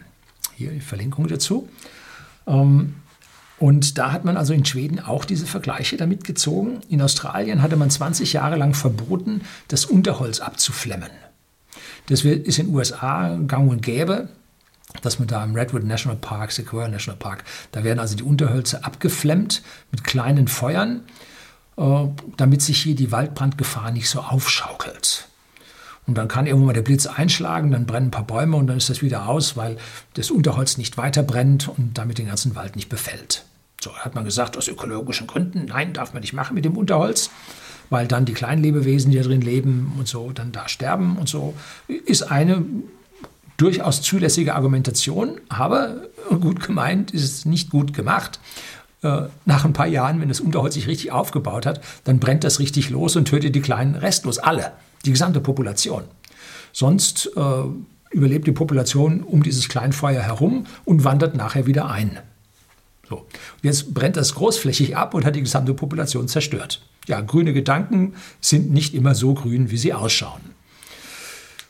[0.56, 1.70] Hier die Verlinkung dazu.
[2.48, 2.96] Ähm,
[3.58, 6.82] und da hat man also in Schweden auch diese Vergleiche damit gezogen.
[6.90, 11.10] In Australien hatte man 20 Jahre lang verboten, das Unterholz abzuflemmen.
[12.08, 14.30] Das ist in den USA gang und gäbe,
[15.02, 18.86] dass man da im Redwood National Park, Sequoia National Park, da werden also die Unterhölzer
[18.86, 21.04] abgeflemmt mit kleinen Feuern,
[21.78, 22.06] äh,
[22.38, 25.28] damit sich hier die Waldbrandgefahr nicht so aufschaukelt.
[26.08, 28.78] Und dann kann irgendwann mal der Blitz einschlagen, dann brennen ein paar Bäume und dann
[28.78, 29.78] ist das wieder aus, weil
[30.14, 33.44] das Unterholz nicht weiter brennt und damit den ganzen Wald nicht befällt.
[33.82, 37.30] So hat man gesagt, aus ökologischen Gründen, nein, darf man nicht machen mit dem Unterholz.
[37.92, 41.54] weil dann die Kleinlebewesen, die da drin leben und so, dann da sterben und so,
[41.88, 42.66] ist eine
[43.58, 45.98] durchaus zulässige Argumentation, aber
[46.42, 48.40] gut gemeint ist es nicht gut gemacht.
[49.02, 52.60] Äh, nach ein paar Jahren, wenn das Unterholz sich richtig aufgebaut hat, dann brennt das
[52.60, 54.72] richtig los und tötet die Kleinen restlos, alle,
[55.06, 56.04] die gesamte Population.
[56.74, 57.42] Sonst äh,
[58.12, 62.20] überlebt die Population um dieses Kleinfeuer herum und wandert nachher wieder ein.
[63.10, 63.26] So.
[63.62, 66.82] Jetzt brennt das großflächig ab und hat die gesamte Population zerstört.
[67.08, 70.42] Ja, grüne Gedanken sind nicht immer so grün, wie sie ausschauen.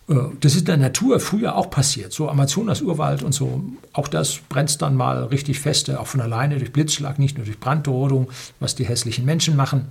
[0.07, 3.63] Äh, das ist in der Natur früher auch passiert, so Amazonas-Urwald und so.
[3.93, 7.59] Auch das brennt dann mal richtig fest, auch von alleine durch Blitzschlag, nicht nur durch
[7.59, 9.87] Brandrodung, was die hässlichen Menschen machen.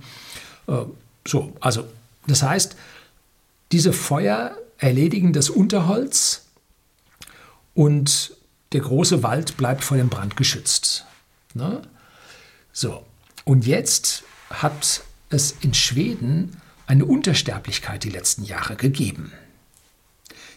[0.67, 0.73] Äh,
[1.27, 1.83] so, also
[2.27, 2.75] das heißt,
[3.71, 6.45] diese Feuer erledigen das Unterholz
[7.73, 8.35] und
[8.71, 11.05] der große Wald bleibt vor dem Brand geschützt.
[11.53, 11.81] Ne?
[12.73, 13.05] So,
[13.45, 19.31] und jetzt hat es in Schweden eine Untersterblichkeit die letzten Jahre gegeben.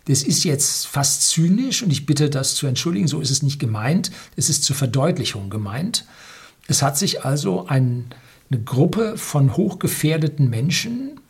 [0.07, 3.59] Das ist jetzt fast zynisch und ich bitte das zu entschuldigen, so ist es nicht
[3.59, 6.07] gemeint, es ist zur Verdeutlichung gemeint.
[6.66, 8.07] Es hat sich also ein,
[8.51, 11.21] eine Gruppe von hochgefährdeten Menschen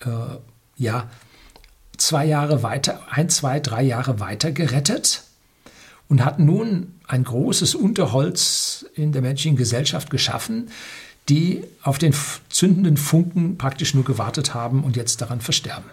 [0.00, 0.38] äh,
[0.76, 1.08] ja,
[1.96, 5.24] zwei Jahre weiter, ein, zwei, drei Jahre weiter gerettet
[6.08, 10.70] und hat nun ein großes Unterholz in der menschlichen Gesellschaft geschaffen,
[11.28, 12.14] die auf den
[12.48, 15.90] zündenden Funken praktisch nur gewartet haben und jetzt daran versterben.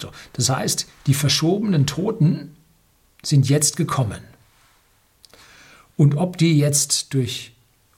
[0.00, 2.56] So, das heißt, die verschobenen Toten
[3.22, 4.20] sind jetzt gekommen.
[5.96, 7.52] Und ob die jetzt durch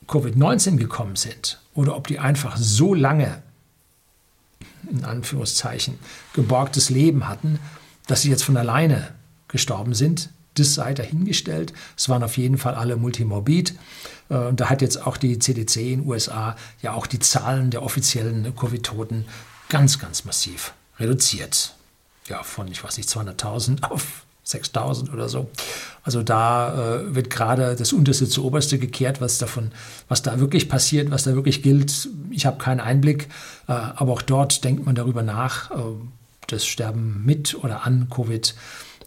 [0.07, 3.43] Covid-19 gekommen sind oder ob die einfach so lange
[4.91, 5.99] in Anführungszeichen,
[6.33, 7.59] geborgtes Leben hatten,
[8.07, 9.09] dass sie jetzt von alleine
[9.49, 10.31] gestorben sind.
[10.55, 11.73] Das sei dahingestellt.
[11.97, 13.75] Es waren auf jeden Fall alle multimorbid.
[14.29, 17.71] Äh, und da hat jetzt auch die CDC in den USA ja auch die Zahlen
[17.71, 19.25] der offiziellen Covid-Toten
[19.69, 21.75] ganz, ganz massiv reduziert.
[22.29, 25.51] Ja, von, ich weiß nicht, 200.000 auf 6000 oder so.
[26.03, 29.73] Also da äh, wird gerade das Unterste zu Oberste gekehrt, was davon,
[30.09, 32.09] was da wirklich passiert, was da wirklich gilt.
[32.31, 33.29] Ich habe keinen Einblick,
[33.69, 35.71] äh, aber auch dort denkt man darüber nach.
[35.71, 35.77] Äh,
[36.47, 38.55] das Sterben mit oder an Covid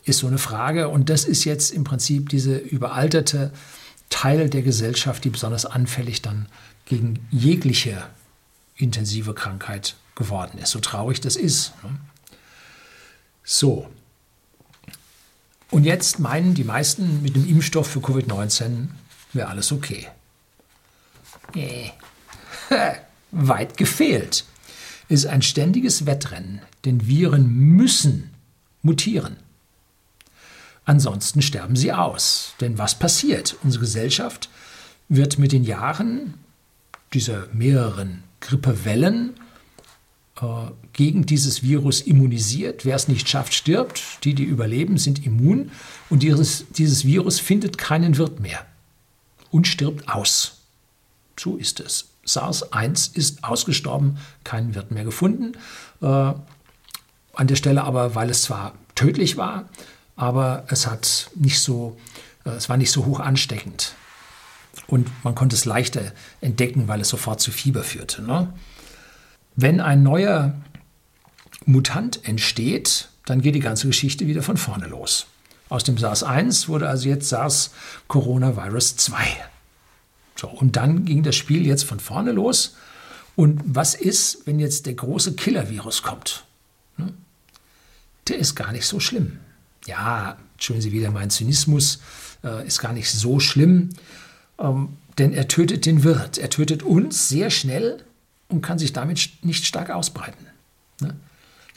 [0.06, 0.90] ist so eine Frage.
[0.90, 3.52] Und das ist jetzt im Prinzip diese überalterte
[4.10, 6.48] Teil der Gesellschaft, die besonders anfällig dann
[6.86, 8.04] gegen jegliche
[8.76, 10.72] intensive Krankheit geworden ist.
[10.72, 11.74] So traurig das ist.
[11.84, 11.92] Ne?
[13.44, 13.88] So,
[15.72, 18.88] und jetzt meinen die meisten, mit dem Impfstoff für Covid-19
[19.34, 20.08] wäre alles okay.
[21.54, 21.92] Nee.
[23.32, 24.46] Weit gefehlt.
[25.10, 28.32] Es ist ein ständiges Wettrennen, denn Viren müssen
[28.82, 29.38] mutieren.
[30.86, 32.54] Ansonsten sterben sie aus.
[32.62, 33.58] Denn was passiert?
[33.64, 34.50] Unsere Gesellschaft
[35.10, 36.36] wird mit den Jahren
[37.14, 39.34] dieser mehreren Grippewellen
[40.94, 42.86] gegen dieses Virus immunisiert.
[42.86, 44.24] Wer es nicht schafft, stirbt.
[44.24, 45.72] Die, die überleben, sind immun.
[46.10, 48.66] Und dieses, dieses Virus findet keinen Wirt mehr
[49.50, 50.58] und stirbt aus.
[51.40, 52.10] So ist es.
[52.26, 55.54] SARS-1 ist ausgestorben, keinen Wirt mehr gefunden.
[56.02, 59.70] Äh, an der Stelle aber, weil es zwar tödlich war,
[60.16, 61.98] aber es hat nicht so,
[62.46, 63.94] äh, es war nicht so hoch ansteckend.
[64.88, 68.22] Und man konnte es leichter entdecken, weil es sofort zu Fieber führte.
[68.22, 68.54] Ne?
[69.60, 70.54] Wenn ein neuer
[71.66, 75.26] Mutant entsteht, dann geht die ganze Geschichte wieder von vorne los.
[75.68, 79.18] Aus dem SARS-1 wurde also jetzt SARS-Coronavirus 2.
[80.36, 82.76] So, und dann ging das Spiel jetzt von vorne los.
[83.36, 86.46] Und was ist, wenn jetzt der große Killer-Virus kommt?
[86.98, 87.16] Hm?
[88.28, 89.40] Der ist gar nicht so schlimm.
[89.88, 92.00] Ja, entschuldigen Sie wieder meinen Zynismus,
[92.44, 93.90] äh, ist gar nicht so schlimm,
[94.60, 96.38] ähm, denn er tötet den Wirt.
[96.38, 98.04] Er tötet uns sehr schnell
[98.50, 100.46] und kann sich damit nicht stark ausbreiten.
[101.02, 101.16] Ne?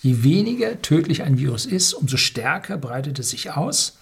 [0.02, 3.98] Je weniger tödlich ein Virus ist, umso stärker breitet es sich aus.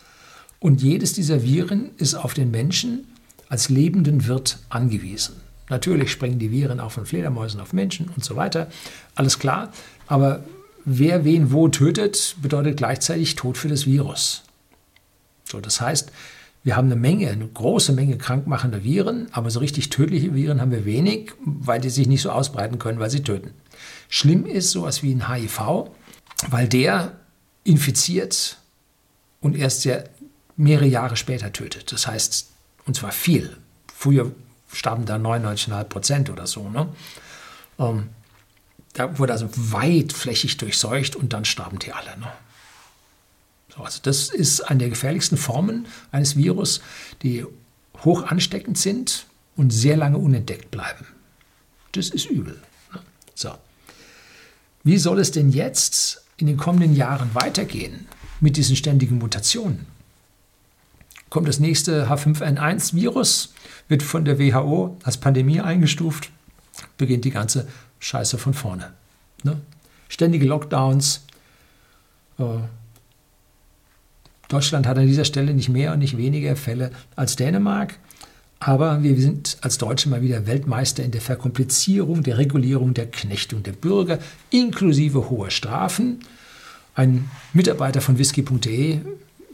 [0.61, 3.07] Und jedes dieser Viren ist auf den Menschen
[3.49, 5.37] als lebenden Wirt angewiesen.
[5.71, 8.69] Natürlich springen die Viren auch von Fledermäusen auf Menschen und so weiter.
[9.15, 9.73] Alles klar.
[10.07, 10.45] Aber
[10.85, 14.43] wer wen wo tötet, bedeutet gleichzeitig Tod für das Virus.
[15.45, 16.11] So, das heißt,
[16.64, 20.71] wir haben eine Menge, eine große Menge krankmachender Viren, aber so richtig tödliche Viren haben
[20.71, 23.53] wir wenig, weil die sich nicht so ausbreiten können, weil sie töten.
[24.09, 25.90] Schlimm ist sowas wie ein HIV,
[26.51, 27.12] weil der
[27.64, 28.59] infiziert
[29.40, 30.05] und erst sehr
[30.57, 31.92] mehrere Jahre später tötet.
[31.92, 32.49] Das heißt,
[32.87, 33.57] und zwar viel.
[33.94, 34.33] Früher
[34.73, 36.68] starben da 99,5 Prozent oder so.
[36.68, 36.88] Ne?
[37.79, 38.09] Ähm,
[38.94, 42.18] da wurde also weitflächig durchseucht und dann starben die alle.
[42.18, 42.27] Ne?
[43.85, 46.81] Also das ist eine der gefährlichsten Formen eines Virus,
[47.23, 47.45] die
[48.05, 51.07] hoch ansteckend sind und sehr lange unentdeckt bleiben.
[51.93, 52.61] Das ist übel.
[53.35, 53.51] So.
[54.85, 58.07] Wie soll es denn jetzt in den kommenden Jahren weitergehen
[58.41, 59.87] mit diesen ständigen Mutationen?
[61.31, 63.53] Kommt das nächste H5N1-Virus,
[63.88, 66.31] wird von der WHO als Pandemie eingestuft,
[66.97, 68.93] beginnt die ganze Scheiße von vorne.
[69.43, 69.61] Ne?
[70.09, 71.23] Ständige Lockdowns.
[72.38, 72.45] Äh,
[74.49, 77.99] Deutschland hat an dieser Stelle nicht mehr und nicht weniger Fälle als Dänemark.
[78.61, 83.63] Aber wir sind als Deutsche mal wieder Weltmeister in der Verkomplizierung, der Regulierung, der Knechtung
[83.63, 84.19] der Bürger,
[84.51, 86.21] inklusive hoher Strafen.
[86.95, 88.99] Ein Mitarbeiter von whisky.de,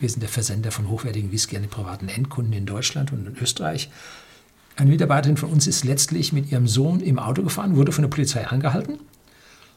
[0.00, 3.36] wir sind der Versender von hochwertigen Whisky an die privaten Endkunden in Deutschland und in
[3.42, 3.90] Österreich.
[4.76, 8.08] Eine Mitarbeiterin von uns ist letztlich mit ihrem Sohn im Auto gefahren, wurde von der
[8.08, 8.98] Polizei angehalten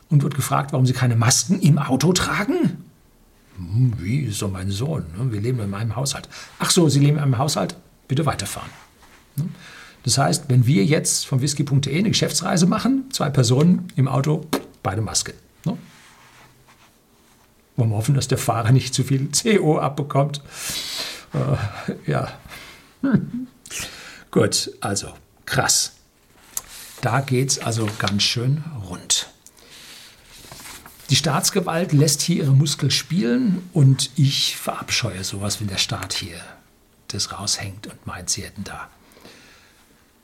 [0.09, 2.85] und wird gefragt, warum sie keine Masken im Auto tragen.
[3.57, 5.05] Hm, wie ist doch mein Sohn?
[5.17, 5.31] Ne?
[5.31, 6.29] Wir leben in meinem Haushalt.
[6.59, 7.75] Ach so, Sie leben in einem Haushalt?
[8.07, 8.69] Bitte weiterfahren.
[9.35, 9.49] Ne?
[10.03, 14.45] Das heißt, wenn wir jetzt von whisky.de eine Geschäftsreise machen, zwei Personen im Auto,
[14.83, 15.33] beide Maske.
[15.65, 15.77] Ne?
[17.75, 20.41] Wollen wir hoffen, dass der Fahrer nicht zu viel CO abbekommt.
[21.33, 22.31] Äh, ja.
[24.31, 25.09] Gut, also
[25.45, 25.93] krass.
[27.01, 29.26] Da geht es also ganz schön rund.
[31.09, 36.39] Die Staatsgewalt lässt hier ihre Muskeln spielen und ich verabscheue sowas, wenn der Staat hier
[37.07, 38.89] das raushängt und meint, sie hätten da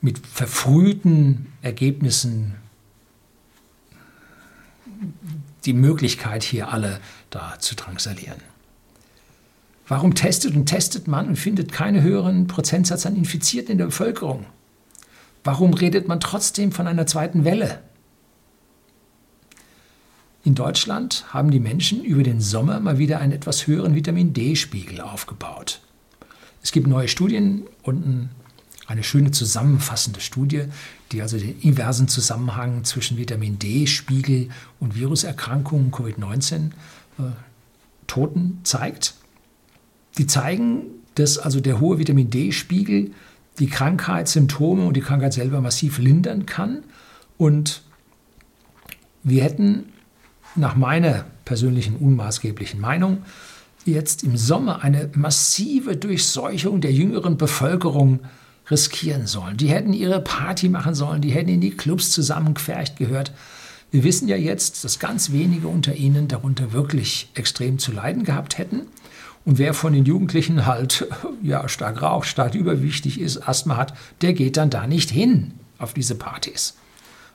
[0.02, 2.56] mit verfrühten Ergebnissen
[5.64, 8.42] die Möglichkeit, hier alle da zu drangsalieren.
[9.88, 14.46] Warum testet und testet man und findet keinen höheren Prozentsatz an Infizierten in der Bevölkerung?
[15.46, 17.80] Warum redet man trotzdem von einer zweiten Welle?
[20.46, 25.00] In Deutschland haben die Menschen über den Sommer mal wieder einen etwas höheren Vitamin D-Spiegel
[25.00, 25.80] aufgebaut.
[26.62, 28.30] Es gibt neue Studien und
[28.88, 30.66] eine schöne zusammenfassende Studie,
[31.14, 34.50] die also den inversen Zusammenhang zwischen Vitamin D-Spiegel
[34.82, 36.72] und Viruserkrankungen Covid-19
[37.20, 37.24] äh,
[38.08, 39.16] Toten zeigt.
[40.18, 40.84] Die zeigen,
[41.16, 43.12] dass also der hohe Vitamin D-Spiegel
[43.60, 46.84] die Krankheitssymptome und die Krankheit selber massiv lindern kann.
[47.38, 47.82] Und
[49.24, 49.93] wir hätten
[50.56, 53.24] nach meiner persönlichen unmaßgeblichen Meinung
[53.86, 58.20] jetzt im Sommer eine massive Durchseuchung der jüngeren Bevölkerung
[58.70, 59.58] riskieren sollen.
[59.58, 63.34] Die hätten ihre Party machen sollen, die hätten in die Clubs zusammengepfercht gehört.
[63.92, 68.58] Wir wissen ja jetzt, dass ganz wenige unter ihnen darunter wirklich extrem zu leiden gehabt
[68.58, 68.84] hätten.
[69.46, 71.08] Und wer von den Jugendlichen halt
[71.44, 75.94] ja, stark raucht, stark überwichtig ist, Asthma hat, der geht dann da nicht hin auf
[75.94, 76.76] diese Partys.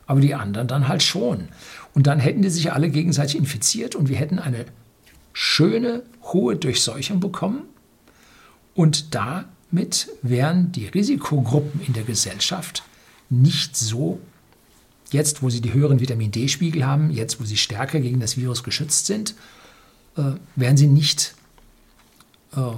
[0.09, 1.49] Aber die anderen dann halt schon.
[1.93, 4.65] Und dann hätten die sich alle gegenseitig infiziert und wir hätten eine
[5.33, 7.61] schöne, hohe Durchseuchung bekommen.
[8.73, 12.81] Und damit wären die Risikogruppen in der Gesellschaft
[13.29, 14.19] nicht so,
[15.11, 18.63] jetzt wo sie die höheren Vitamin D-Spiegel haben, jetzt wo sie stärker gegen das Virus
[18.63, 19.35] geschützt sind,
[20.17, 21.35] äh, wären sie nicht
[22.55, 22.71] äh,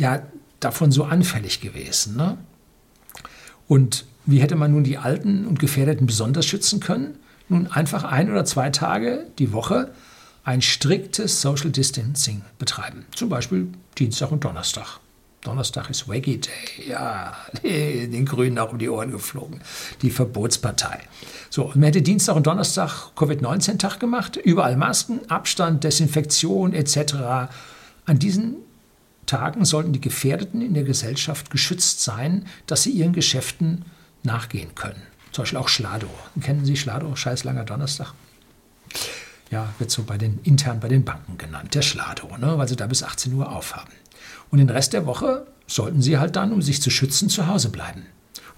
[0.00, 0.22] ja,
[0.60, 2.16] davon so anfällig gewesen.
[2.16, 2.38] Ne?
[3.66, 7.18] Und wie hätte man nun die Alten und Gefährdeten besonders schützen können?
[7.48, 9.90] nun einfach ein oder zwei Tage die Woche
[10.44, 13.04] ein striktes Social Distancing betreiben.
[13.14, 14.98] Zum Beispiel Dienstag und Donnerstag.
[15.42, 16.88] Donnerstag ist Waggy Day.
[16.88, 19.60] Ja, den Grünen auch um die Ohren geflogen.
[20.02, 21.00] Die Verbotspartei.
[21.50, 24.36] So, und man hätte Dienstag und Donnerstag Covid-19-Tag gemacht.
[24.36, 27.14] Überall Masken, Abstand, Desinfektion etc.
[28.06, 28.56] An diesen
[29.26, 33.84] Tagen sollten die Gefährdeten in der Gesellschaft geschützt sein, dass sie ihren Geschäften
[34.28, 35.02] nachgehen können.
[35.32, 36.08] Zum Beispiel auch Schlado.
[36.40, 37.16] Kennen Sie Schlado?
[37.16, 38.12] Scheiß langer Donnerstag.
[39.50, 42.76] Ja, wird so bei den intern bei den Banken genannt, der Schlado, ne, weil sie
[42.76, 43.92] da bis 18 Uhr aufhaben.
[44.50, 47.70] Und den Rest der Woche sollten sie halt dann, um sich zu schützen, zu Hause
[47.70, 48.06] bleiben.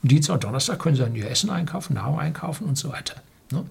[0.02, 3.16] Und Dienstag und Donnerstag können sie dann ihr Essen einkaufen, Nahrung einkaufen und so weiter.
[3.52, 3.64] Ne?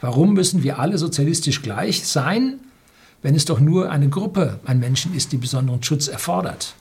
[0.00, 2.60] Warum müssen wir alle sozialistisch gleich sein,
[3.22, 6.74] wenn es doch nur eine Gruppe an Menschen ist, die besonderen Schutz erfordert?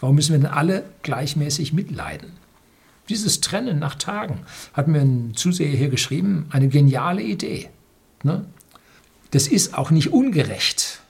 [0.00, 2.32] Warum müssen wir denn alle gleichmäßig mitleiden?
[3.08, 4.40] Dieses Trennen nach Tagen
[4.74, 7.70] hat mir ein Zuseher hier geschrieben, eine geniale Idee.
[8.22, 8.44] Ne?
[9.30, 11.00] Das ist auch nicht ungerecht.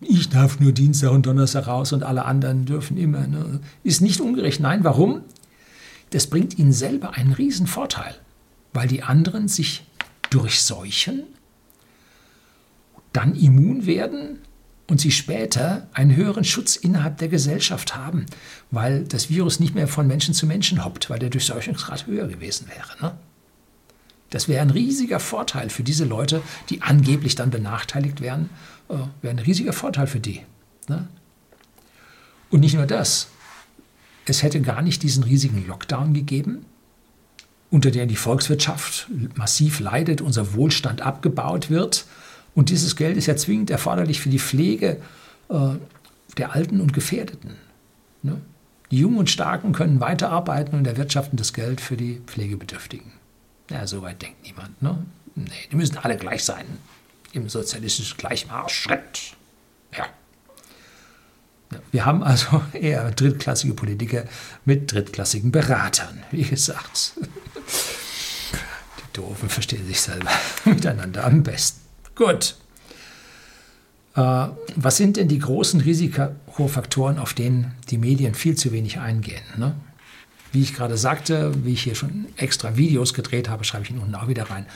[0.00, 3.26] Ich darf nur Dienstag und Donnerstag raus und alle anderen dürfen immer.
[3.26, 3.60] Ne?
[3.82, 4.60] Ist nicht ungerecht.
[4.60, 5.22] Nein, warum?
[6.10, 8.14] Das bringt ihnen selber einen riesen Vorteil,
[8.72, 9.84] weil die anderen sich
[10.30, 11.24] durchseuchen,
[13.12, 14.38] dann immun werden
[14.88, 18.26] und sie später einen höheren Schutz innerhalb der Gesellschaft haben,
[18.70, 22.68] weil das Virus nicht mehr von Menschen zu Menschen hoppt, weil der Durchseuchungsgrad höher gewesen
[22.68, 23.02] wäre.
[23.02, 23.16] Ne?
[24.30, 28.50] Das wäre ein riesiger Vorteil für diese Leute, die angeblich dann benachteiligt werden,
[28.88, 30.40] äh, wäre ein riesiger Vorteil für die.
[30.88, 31.06] Ne?
[32.50, 33.28] Und nicht nur das,
[34.24, 36.64] es hätte gar nicht diesen riesigen Lockdown gegeben,
[37.70, 42.06] unter der die Volkswirtschaft massiv leidet, unser Wohlstand abgebaut wird.
[42.54, 45.00] Und dieses Geld ist ja zwingend erforderlich für die Pflege
[45.48, 45.74] äh,
[46.36, 47.56] der Alten und Gefährdeten.
[48.22, 48.40] Ne?
[48.90, 53.12] Die Jungen und Starken können weiterarbeiten und erwirtschaften das Geld für die Pflegebedürftigen.
[53.70, 54.80] Ja, so weit denkt niemand.
[54.80, 55.04] Ne?
[55.34, 56.64] Nee, die müssen alle gleich sein
[57.32, 59.34] im sozialistischen Gleichmaßschritt.
[59.96, 60.06] Ja.
[61.92, 64.24] Wir haben also eher drittklassige Politiker
[64.64, 67.12] mit drittklassigen Beratern, wie gesagt.
[68.52, 70.30] Die Doofen verstehen sich selber
[70.64, 71.87] miteinander am besten.
[72.18, 72.56] Gut.
[74.16, 79.44] Äh, was sind denn die großen Risikofaktoren, auf denen die Medien viel zu wenig eingehen?
[79.56, 79.76] Ne?
[80.50, 84.00] Wie ich gerade sagte, wie ich hier schon extra Videos gedreht habe, schreibe ich ihn
[84.00, 84.66] unten auch wieder rein.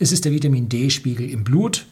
[0.00, 1.86] Es ist der Vitamin D-Spiegel im Blut.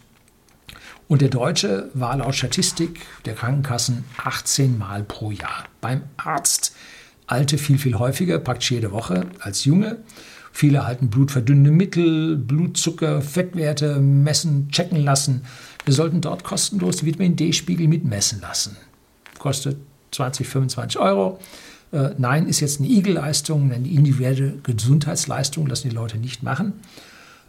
[1.07, 6.75] Und der Deutsche war laut Statistik der Krankenkassen 18 Mal pro Jahr beim Arzt.
[7.29, 9.99] Alte viel, viel häufiger, praktisch jede Woche als Junge.
[10.57, 15.43] Viele erhalten blutverdünnende Mittel, Blutzucker, Fettwerte messen, checken lassen.
[15.85, 18.75] Wir sollten dort kostenlos Vitamin D-Spiegel mitmessen lassen.
[19.39, 19.77] Kostet
[20.13, 21.39] 20, 25 Euro.
[21.93, 26.73] Äh, nein, ist jetzt eine Igel-Leistung, eine individuelle Gesundheitsleistung, lassen die Leute nicht machen.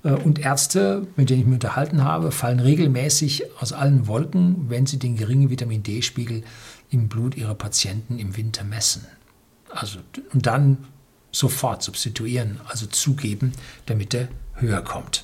[0.04, 4.86] Äh, und Ärzte, mit denen ich mich unterhalten habe, fallen regelmäßig aus allen Wolken, wenn
[4.86, 6.44] sie den geringen Vitamin D-Spiegel
[6.90, 9.06] im Blut ihrer Patienten im Winter messen.
[9.70, 10.00] Also,
[10.34, 10.80] und dann
[11.32, 13.54] sofort substituieren, also zugeben,
[13.86, 15.24] damit er höher kommt.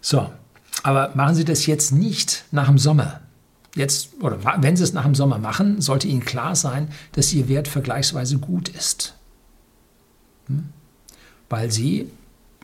[0.00, 0.30] So,
[0.82, 3.20] aber machen Sie das jetzt nicht nach dem Sommer.
[3.74, 7.48] Jetzt, oder wenn Sie es nach dem Sommer machen, sollte Ihnen klar sein, dass Ihr
[7.48, 9.14] Wert vergleichsweise gut ist.
[10.46, 10.68] Hm?
[11.48, 12.10] Weil Sie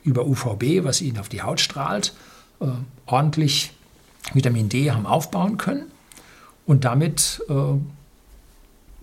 [0.05, 2.14] über UVB, was Ihnen auf die Haut strahlt,
[2.61, 2.66] äh,
[3.07, 3.72] ordentlich
[4.35, 5.91] Vitamin D haben aufbauen können.
[6.66, 7.55] Und damit äh,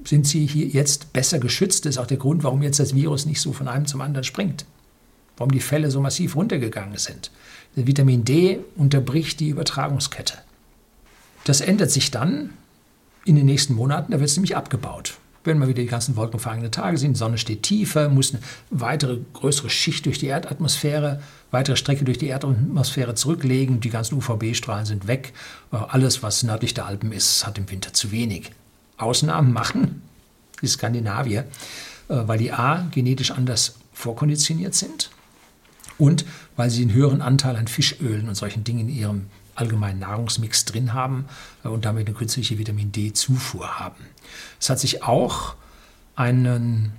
[0.04, 1.86] sind Sie hier jetzt besser geschützt.
[1.86, 4.24] Das ist auch der Grund, warum jetzt das Virus nicht so von einem zum anderen
[4.24, 4.66] springt.
[5.38, 7.32] Warum die Fälle so massiv runtergegangen sind.
[7.76, 10.40] Vitamin D unterbricht die Übertragungskette.
[11.44, 12.52] Das ändert sich dann
[13.24, 15.18] in den nächsten Monaten, da wird es nämlich abgebaut.
[15.44, 19.20] Wenn wir wieder die ganzen wolkenverhangenen Tage sehen, die Sonne steht tiefer, muss eine weitere
[19.34, 21.22] größere Schicht durch die Erdatmosphäre,
[21.52, 25.34] weitere Strecke durch die Erdatmosphäre zurücklegen, die ganzen UVB-Strahlen sind weg.
[25.72, 28.52] Äh, alles, was nördlich der Alpen ist, hat im Winter zu wenig.
[28.98, 30.02] Ausnahmen machen
[30.62, 31.46] die Skandinavier, äh,
[32.08, 35.10] weil die A genetisch anders vorkonditioniert sind
[35.98, 36.26] und
[36.56, 39.26] weil sie einen höheren Anteil an Fischölen und solchen Dingen in ihrem
[39.56, 41.26] allgemeinen Nahrungsmix drin haben
[41.64, 44.06] äh, und damit eine künstliche Vitamin D-Zufuhr haben.
[44.60, 45.56] Es hat sich auch
[46.16, 46.94] einen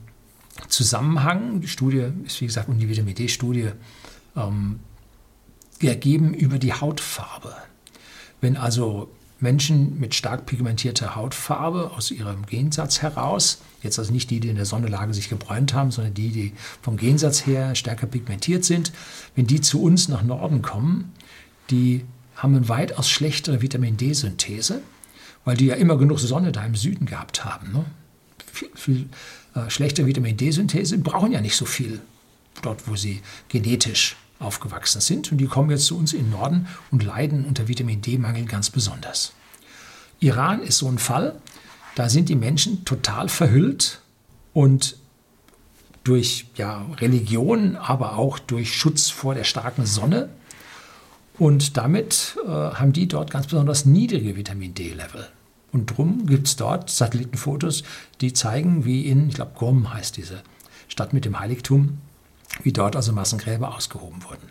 [0.69, 3.71] Zusammenhang, die Studie ist wie gesagt die Vitamin D-Studie,
[4.37, 4.81] ähm,
[5.81, 7.55] ergeben über die Hautfarbe.
[8.41, 14.41] Wenn also Menschen mit stark pigmentierter Hautfarbe aus ihrem Gensatz heraus, jetzt also nicht die,
[14.41, 18.64] die in der Sonnenlage sich gebräunt haben, sondern die, die vom Gensatz her stärker pigmentiert
[18.64, 18.93] sind,
[19.36, 21.12] wenn die zu uns nach Norden kommen,
[21.70, 24.80] die haben eine weitaus schlechtere Vitamin D-Synthese,
[25.45, 27.72] weil die ja immer genug Sonne da im Süden gehabt haben.
[27.72, 27.84] Ne?
[28.53, 29.09] Viel, viel
[29.55, 32.01] äh, schlechte Vitamin D-Synthese, brauchen ja nicht so viel
[32.62, 35.32] dort, wo sie genetisch aufgewachsen sind.
[35.32, 38.70] Und die kommen jetzt zu uns in den Norden und leiden unter Vitamin D-Mangel ganz
[38.70, 39.32] besonders.
[40.20, 41.41] Iran ist so ein Fall.
[41.95, 44.01] Da sind die Menschen total verhüllt
[44.53, 44.97] und
[46.05, 50.30] durch ja, Religion, aber auch durch Schutz vor der starken Sonne.
[51.39, 55.28] Und damit äh, haben die dort ganz besonders niedrige Vitamin D-Level.
[55.70, 57.84] Und darum gibt es dort Satellitenfotos,
[58.20, 60.43] die zeigen, wie in, ich glaube, Gom heißt diese
[60.89, 61.99] Stadt mit dem Heiligtum,
[62.63, 64.49] wie dort also Massengräber ausgehoben wurden.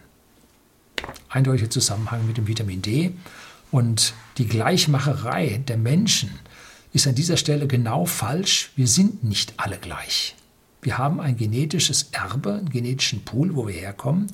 [1.29, 3.11] Eindeutiger Zusammenhang mit dem Vitamin D
[3.71, 6.31] und die Gleichmacherei der Menschen
[6.93, 8.71] ist an dieser Stelle genau falsch.
[8.75, 10.35] Wir sind nicht alle gleich.
[10.81, 14.27] Wir haben ein genetisches Erbe, einen genetischen Pool, wo wir herkommen.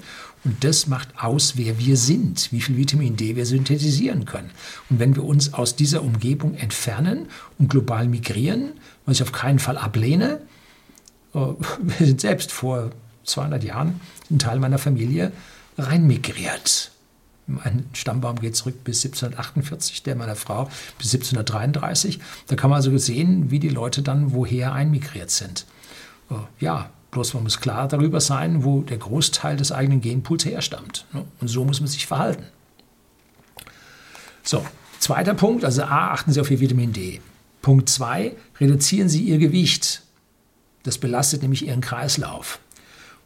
[0.43, 4.51] Und das macht aus, wer wir sind, wie viel Vitamin D wir synthetisieren können.
[4.89, 8.73] Und wenn wir uns aus dieser Umgebung entfernen und global migrieren,
[9.05, 10.41] was ich auf keinen Fall ablehne,
[11.33, 11.39] äh,
[11.81, 12.91] wir sind selbst vor
[13.23, 13.99] 200 Jahren,
[14.29, 15.31] ein Teil meiner Familie,
[15.77, 16.91] reinmigriert.
[17.45, 20.65] Mein Stammbaum geht zurück bis 1748, der meiner Frau
[20.97, 22.19] bis 1733.
[22.47, 25.65] Da kann man also sehen, wie die Leute dann woher einmigriert sind.
[26.29, 31.05] Äh, ja, bloß man muss klar darüber sein, wo der Großteil des eigenen Genpools herstammt.
[31.13, 31.25] Ne?
[31.41, 32.45] Und so muss man sich verhalten.
[34.41, 34.65] So,
[34.99, 37.21] zweiter Punkt, also A, achten Sie auf Ihr Vitamin D.
[37.61, 40.01] Punkt 2, reduzieren Sie Ihr Gewicht.
[40.83, 42.59] Das belastet nämlich Ihren Kreislauf.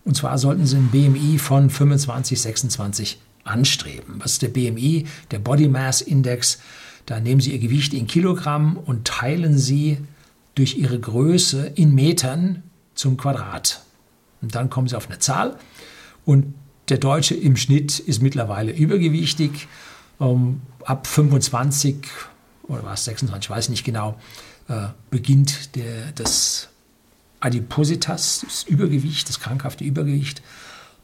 [0.07, 4.15] Und zwar sollten Sie ein BMI von 25, 26 anstreben.
[4.19, 5.05] Was ist der BMI?
[5.31, 6.59] Der Body Mass Index.
[7.05, 9.97] Da nehmen Sie Ihr Gewicht in Kilogramm und teilen Sie
[10.55, 12.63] durch Ihre Größe in Metern
[12.95, 13.81] zum Quadrat.
[14.41, 15.57] Und dann kommen sie auf eine Zahl.
[16.23, 16.53] Und
[16.87, 19.67] der Deutsche im Schnitt ist mittlerweile übergewichtig.
[20.21, 21.97] Ähm, ab 25
[22.63, 24.17] oder was, 26, weiß nicht genau,
[24.69, 26.69] äh, beginnt der, das
[27.39, 30.41] Adipositas, das Übergewicht, das krankhafte Übergewicht.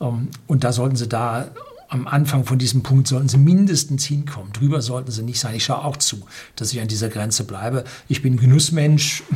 [0.01, 1.49] Ähm, und da sollten Sie da
[1.93, 4.51] am Anfang von diesem Punkt sollten Sie mindestens hinkommen.
[4.51, 5.53] Drüber sollten Sie nicht sein.
[5.53, 6.25] Ich schaue auch zu,
[6.55, 7.83] dass ich an dieser Grenze bleibe.
[8.07, 9.23] Ich bin Genussmensch.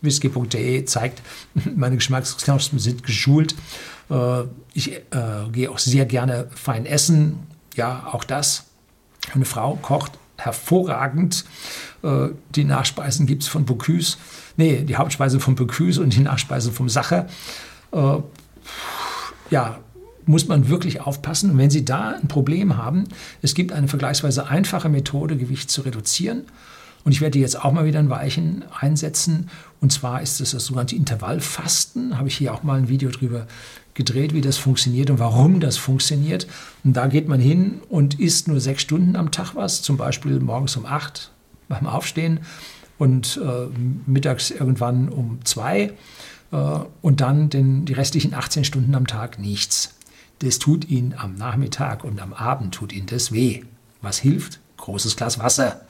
[0.00, 1.22] Whisky.de zeigt,
[1.74, 3.54] meine Geschmacksknospen sind geschult.
[4.10, 4.42] Äh,
[4.74, 5.02] ich äh,
[5.50, 7.38] gehe auch sehr gerne fein essen.
[7.74, 8.66] Ja, auch das.
[9.32, 11.44] Eine Frau kocht hervorragend.
[12.02, 14.16] Äh, die Nachspeisen gibt es von Bocuse.
[14.56, 17.26] Nee, die Hauptspeise von Bocuse und die Nachspeise vom Sacher.
[17.92, 18.18] Äh,
[19.50, 19.78] ja,
[20.24, 21.50] muss man wirklich aufpassen.
[21.50, 23.04] Und wenn Sie da ein Problem haben,
[23.42, 26.44] es gibt eine vergleichsweise einfache Methode, Gewicht zu reduzieren.
[27.04, 29.48] Und ich werde jetzt auch mal wieder ein Weichen einsetzen.
[29.80, 32.18] Und zwar ist es das sogenannte Intervallfasten.
[32.18, 33.46] Habe ich hier auch mal ein Video drüber
[33.98, 36.46] gedreht, wie das funktioniert und warum das funktioniert.
[36.84, 40.40] Und da geht man hin und isst nur sechs Stunden am Tag was, zum Beispiel
[40.40, 41.32] morgens um acht
[41.68, 42.40] beim Aufstehen
[42.96, 43.66] und äh,
[44.06, 45.92] mittags irgendwann um zwei
[46.52, 46.56] äh,
[47.02, 49.94] und dann den, die restlichen 18 Stunden am Tag nichts.
[50.38, 53.64] Das tut Ihnen am Nachmittag und am Abend tut Ihnen das weh.
[54.00, 54.60] Was hilft?
[54.76, 55.82] Großes Glas Wasser.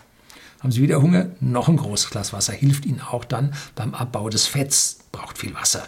[0.61, 1.27] Haben Sie wieder Hunger?
[1.41, 5.01] Noch ein großes Glas Wasser hilft Ihnen auch dann beim Abbau des Fetts.
[5.13, 5.87] Braucht viel Wasser.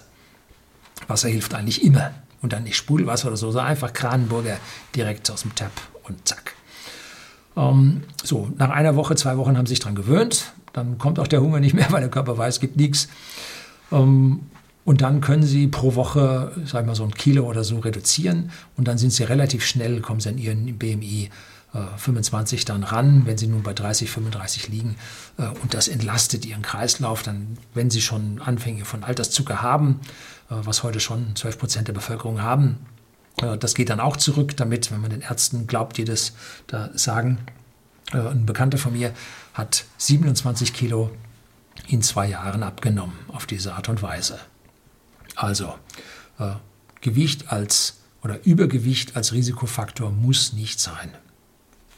[1.08, 2.12] Wasser hilft eigentlich immer.
[2.42, 4.56] Und dann nicht Sprudelwasser oder so, sondern einfach Kranenburger
[4.94, 5.72] direkt aus dem Tab
[6.04, 6.54] und zack.
[7.56, 10.52] Ähm, so, nach einer Woche, zwei Wochen haben Sie sich daran gewöhnt.
[10.72, 13.08] Dann kommt auch der Hunger nicht mehr, weil der Körper weiß, es gibt nichts.
[13.92, 14.40] Ähm,
[14.84, 18.50] und dann können Sie pro Woche, sagen wir mal so ein Kilo oder so reduzieren.
[18.76, 21.28] Und dann sind Sie relativ schnell, kommen Sie an Ihren BMI
[21.72, 24.96] 25 äh, dann ran, wenn sie nun bei 30, 35 liegen.
[25.38, 27.22] Äh, und das entlastet ihren Kreislauf.
[27.22, 30.00] Dann, wenn sie schon Anfänge von Alterszucker haben,
[30.50, 32.78] äh, was heute schon 12 Prozent der Bevölkerung haben,
[33.58, 36.34] das geht dann auch zurück, damit, wenn man den Ärzten glaubt, die das
[36.66, 37.38] da sagen.
[38.12, 39.14] Ein Bekannter von mir
[39.54, 41.10] hat 27 Kilo
[41.86, 44.40] in zwei Jahren abgenommen auf diese Art und Weise.
[45.36, 45.74] Also
[47.00, 51.10] Gewicht als oder Übergewicht als Risikofaktor muss nicht sein.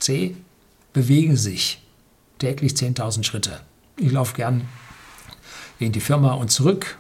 [0.02, 0.36] C.
[0.92, 1.80] Bewegen sich
[2.38, 3.60] täglich 10.000 Schritte.
[3.96, 4.68] Ich laufe gern
[5.78, 6.98] in die Firma und zurück.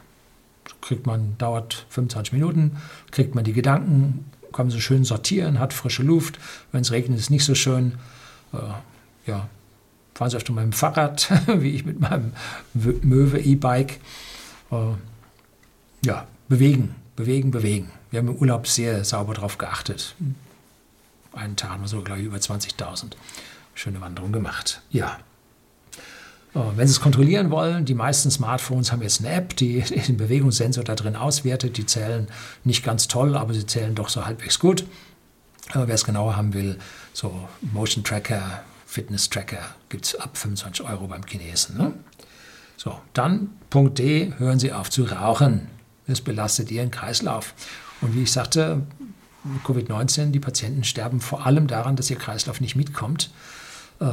[0.80, 2.76] Kriegt man, dauert 25 Minuten,
[3.10, 6.38] kriegt man die Gedanken, kann man so schön sortieren, hat frische Luft.
[6.70, 7.94] Wenn es regnet, ist es nicht so schön.
[8.52, 8.56] Äh,
[9.26, 9.48] ja,
[10.14, 12.32] fahren Sie öfter mit dem Fahrrad, wie ich mit meinem
[12.74, 14.00] Möwe E-Bike.
[14.70, 14.76] Äh,
[16.04, 17.90] ja, bewegen, bewegen, bewegen.
[18.10, 20.14] Wir haben im Urlaub sehr sauber darauf geachtet
[21.34, 23.12] einen Tag haben wir so, glaube ich, über 20.000
[23.74, 24.82] schöne Wanderungen gemacht.
[24.90, 25.18] Ja.
[26.54, 30.84] Wenn Sie es kontrollieren wollen, die meisten Smartphones haben jetzt eine App, die den Bewegungssensor
[30.84, 31.78] da drin auswertet.
[31.78, 32.28] Die zählen
[32.64, 34.84] nicht ganz toll, aber sie zählen doch so halbwegs gut.
[35.72, 36.78] Wer es genauer haben will,
[37.14, 41.78] so Motion Tracker, Fitness Tracker gibt es ab 25 Euro beim Chinesen.
[41.78, 41.94] Ne?
[42.76, 45.68] So, dann Punkt D, hören Sie auf zu rauchen.
[46.06, 47.54] Das belastet Ihren Kreislauf.
[48.02, 48.82] Und wie ich sagte,
[49.64, 53.30] Covid-19, die Patienten sterben vor allem daran, dass ihr Kreislauf nicht mitkommt,
[54.00, 54.06] äh,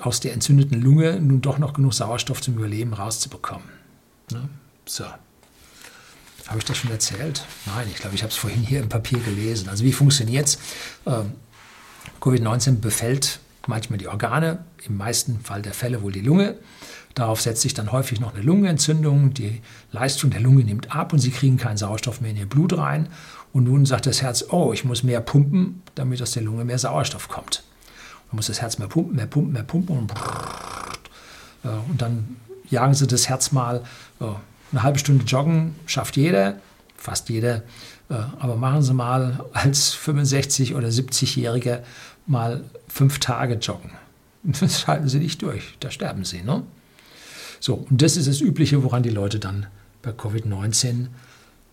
[0.00, 3.68] aus der entzündeten Lunge nun doch noch genug Sauerstoff zum Überleben rauszubekommen.
[4.30, 4.48] Ne?
[4.84, 5.04] So.
[6.46, 7.44] Habe ich das schon erzählt?
[7.66, 9.68] Nein, ich glaube, ich habe es vorhin hier im Papier gelesen.
[9.68, 10.58] Also wie funktioniert es?
[11.04, 11.24] Äh,
[12.20, 16.56] Covid-19 befällt manchmal die Organe, im meisten Fall der Fälle wohl die Lunge.
[17.14, 19.34] Darauf setzt sich dann häufig noch eine Lungenentzündung.
[19.34, 19.60] Die
[19.92, 23.08] Leistung der Lunge nimmt ab und sie kriegen keinen Sauerstoff mehr in ihr Blut rein.
[23.52, 26.78] Und nun sagt das Herz, oh, ich muss mehr pumpen, damit aus der Lunge mehr
[26.78, 27.62] Sauerstoff kommt.
[28.28, 30.12] Dann muss das Herz mehr pumpen, mehr pumpen, mehr pumpen und,
[31.64, 32.36] äh, und dann
[32.68, 33.82] jagen sie das Herz mal
[34.20, 34.24] äh,
[34.72, 36.56] eine halbe Stunde joggen, schafft jeder,
[36.96, 37.62] fast jeder.
[38.10, 41.80] Äh, aber machen Sie mal als 65- oder 70-Jähriger
[42.26, 43.90] mal fünf Tage joggen.
[44.60, 46.42] Das halten Sie nicht durch, da sterben Sie.
[46.42, 46.62] Ne?
[47.60, 49.66] So, und das ist das Übliche, woran die Leute dann
[50.00, 51.08] bei Covid-19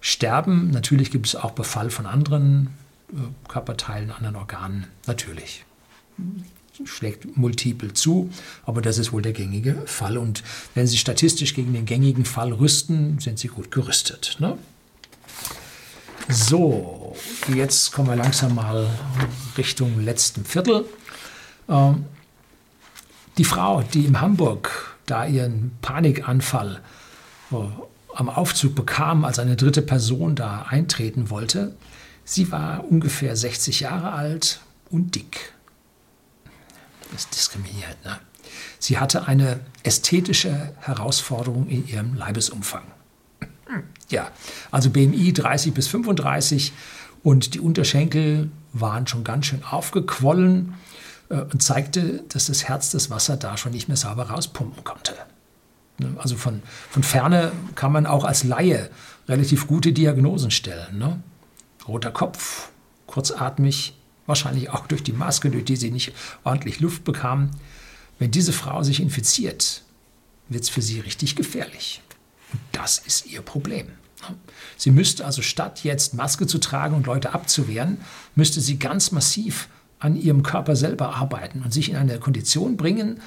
[0.05, 0.69] sterben.
[0.69, 2.69] Natürlich gibt es auch Befall von anderen
[3.11, 3.15] äh,
[3.47, 4.85] Körperteilen, anderen Organen.
[5.07, 5.65] Natürlich.
[6.83, 8.29] Schlägt multiple zu,
[8.65, 10.19] aber das ist wohl der gängige Fall.
[10.19, 10.43] Und
[10.75, 14.37] wenn Sie statistisch gegen den gängigen Fall rüsten, sind Sie gut gerüstet.
[14.39, 14.59] Ne?
[16.29, 17.15] So,
[17.53, 18.87] jetzt kommen wir langsam mal
[19.57, 20.85] Richtung letzten Viertel.
[21.67, 22.05] Ähm,
[23.39, 26.81] die Frau, die in Hamburg da ihren Panikanfall
[27.51, 27.55] äh,
[28.15, 31.75] am Aufzug bekam, als eine dritte Person da eintreten wollte,
[32.23, 35.53] sie war ungefähr 60 Jahre alt und dick.
[37.11, 38.03] Das ist diskriminiert.
[38.03, 38.17] Ne?
[38.79, 42.83] Sie hatte eine ästhetische Herausforderung in ihrem Leibesumfang.
[44.09, 44.31] Ja,
[44.71, 46.73] also BMI 30 bis 35
[47.23, 50.75] und die Unterschenkel waren schon ganz schön aufgequollen
[51.29, 55.13] äh, und zeigte, dass das Herz das Wasser da schon nicht mehr sauber rauspumpen konnte.
[55.97, 58.89] Ne, also von, von ferne kann man auch als Laie
[59.27, 60.97] relativ gute Diagnosen stellen.
[60.97, 61.21] Ne?
[61.87, 62.69] Roter Kopf,
[63.07, 67.51] kurzatmig, wahrscheinlich auch durch die Maske, durch die sie nicht ordentlich Luft bekam.
[68.19, 69.83] Wenn diese Frau sich infiziert,
[70.49, 72.01] wird es für sie richtig gefährlich.
[72.51, 73.87] Und das ist ihr Problem.
[74.77, 77.97] Sie müsste also statt jetzt Maske zu tragen und Leute abzuwehren,
[78.35, 79.69] müsste sie ganz massiv
[79.99, 83.21] an ihrem Körper selber arbeiten und sich in eine Kondition bringen,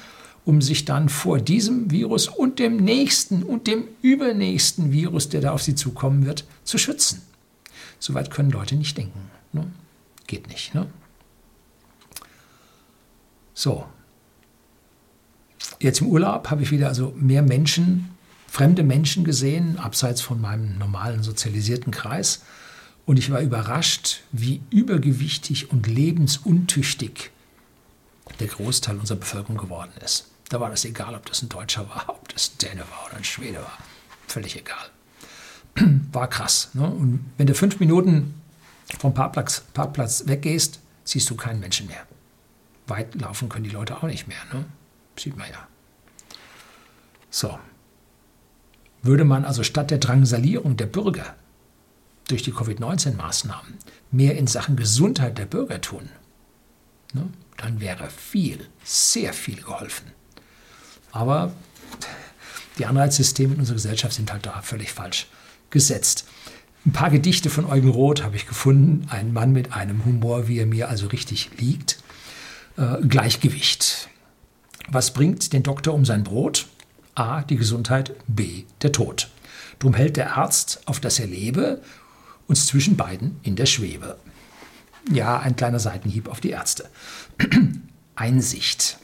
[0.45, 5.51] um sich dann vor diesem Virus und dem nächsten und dem übernächsten Virus, der da
[5.51, 7.21] auf sie zukommen wird, zu schützen.
[7.99, 9.19] Soweit können Leute nicht denken.
[9.51, 9.67] Ne?
[10.27, 10.73] Geht nicht.
[10.73, 10.87] Ne?
[13.53, 13.85] So.
[15.79, 18.09] Jetzt im Urlaub habe ich wieder also mehr Menschen,
[18.47, 22.43] fremde Menschen gesehen, abseits von meinem normalen sozialisierten Kreis.
[23.05, 27.31] Und ich war überrascht, wie übergewichtig und lebensuntüchtig
[28.39, 30.28] der Großteil unserer Bevölkerung geworden ist.
[30.49, 33.17] Da war das egal, ob das ein Deutscher war, ob das ein Däne war oder
[33.17, 33.77] ein Schwede war.
[34.27, 34.89] Völlig egal.
[36.11, 36.69] War krass.
[36.73, 36.87] Ne?
[36.87, 38.41] Und wenn du fünf Minuten
[38.99, 42.05] vom Parkplatz, Parkplatz weggehst, siehst du keinen Menschen mehr.
[42.87, 44.43] Weit laufen können die Leute auch nicht mehr.
[44.51, 44.65] Ne?
[45.17, 45.67] Sieht man ja.
[47.29, 47.59] So.
[49.01, 51.35] Würde man also statt der Drangsalierung der Bürger
[52.27, 53.77] durch die Covid-19-Maßnahmen
[54.11, 56.09] mehr in Sachen Gesundheit der Bürger tun,
[57.13, 57.27] ne,
[57.57, 60.11] dann wäre viel, sehr viel geholfen.
[61.11, 61.51] Aber
[62.77, 65.27] die Anreizsysteme in unserer Gesellschaft sind halt da völlig falsch
[65.69, 66.25] gesetzt.
[66.85, 69.07] Ein paar Gedichte von Eugen Roth habe ich gefunden.
[69.09, 71.99] Ein Mann mit einem Humor, wie er mir also richtig liegt.
[72.77, 74.09] Äh, Gleichgewicht.
[74.87, 76.67] Was bringt den Doktor um sein Brot?
[77.15, 77.41] A.
[77.41, 78.63] Die Gesundheit, B.
[78.81, 79.29] Der Tod.
[79.79, 81.81] Drum hält der Arzt, auf dass er lebe,
[82.47, 84.17] uns zwischen beiden in der Schwebe.
[85.11, 86.89] Ja, ein kleiner Seitenhieb auf die Ärzte.
[88.15, 88.98] Einsicht.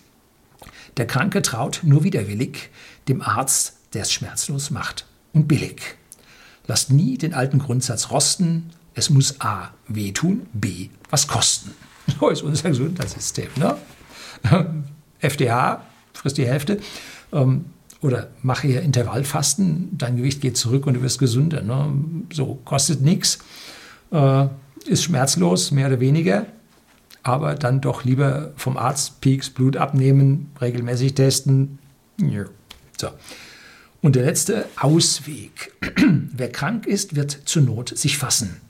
[0.98, 2.70] Der Kranke traut nur widerwillig
[3.08, 5.96] dem Arzt, der es schmerzlos macht und billig.
[6.68, 11.72] Lasst nie den alten Grundsatz rosten, es muss A wehtun, B was kosten.
[12.20, 13.50] So ist unser Gesundheitssystem.
[13.56, 13.76] Ne?
[15.20, 15.82] FDH
[16.14, 16.80] frisst die Hälfte.
[17.34, 17.66] Ähm,
[18.02, 21.64] oder mache hier Intervallfasten, dein Gewicht geht zurück und du wirst gesünder.
[21.64, 21.92] Ne?
[22.32, 23.40] So, kostet nichts,
[24.12, 24.46] äh,
[24.86, 26.46] ist schmerzlos, mehr oder weniger,
[27.26, 31.80] aber dann doch lieber vom Arzt Peaks, Blut abnehmen, regelmäßig testen.
[32.18, 32.46] Ja.
[32.98, 33.10] So.
[34.02, 35.74] Und der letzte Ausweg.
[36.32, 38.62] Wer krank ist, wird zur Not sich fassen.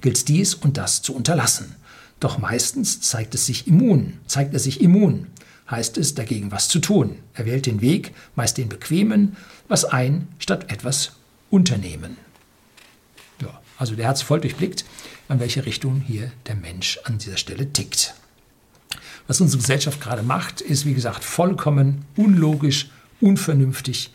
[0.00, 1.76] Gilt dies und das zu unterlassen.
[2.18, 5.26] Doch meistens zeigt es sich immun, zeigt er sich immun
[5.70, 7.16] heißt es dagegen was zu tun.
[7.34, 9.36] Er wählt den Weg, meist den bequemen,
[9.68, 11.12] was ein statt etwas
[11.50, 12.16] unternehmen.
[13.78, 14.84] Also der hat es voll durchblickt,
[15.28, 18.14] an welche Richtung hier der Mensch an dieser Stelle tickt.
[19.26, 24.12] Was unsere Gesellschaft gerade macht, ist wie gesagt vollkommen unlogisch, unvernünftig.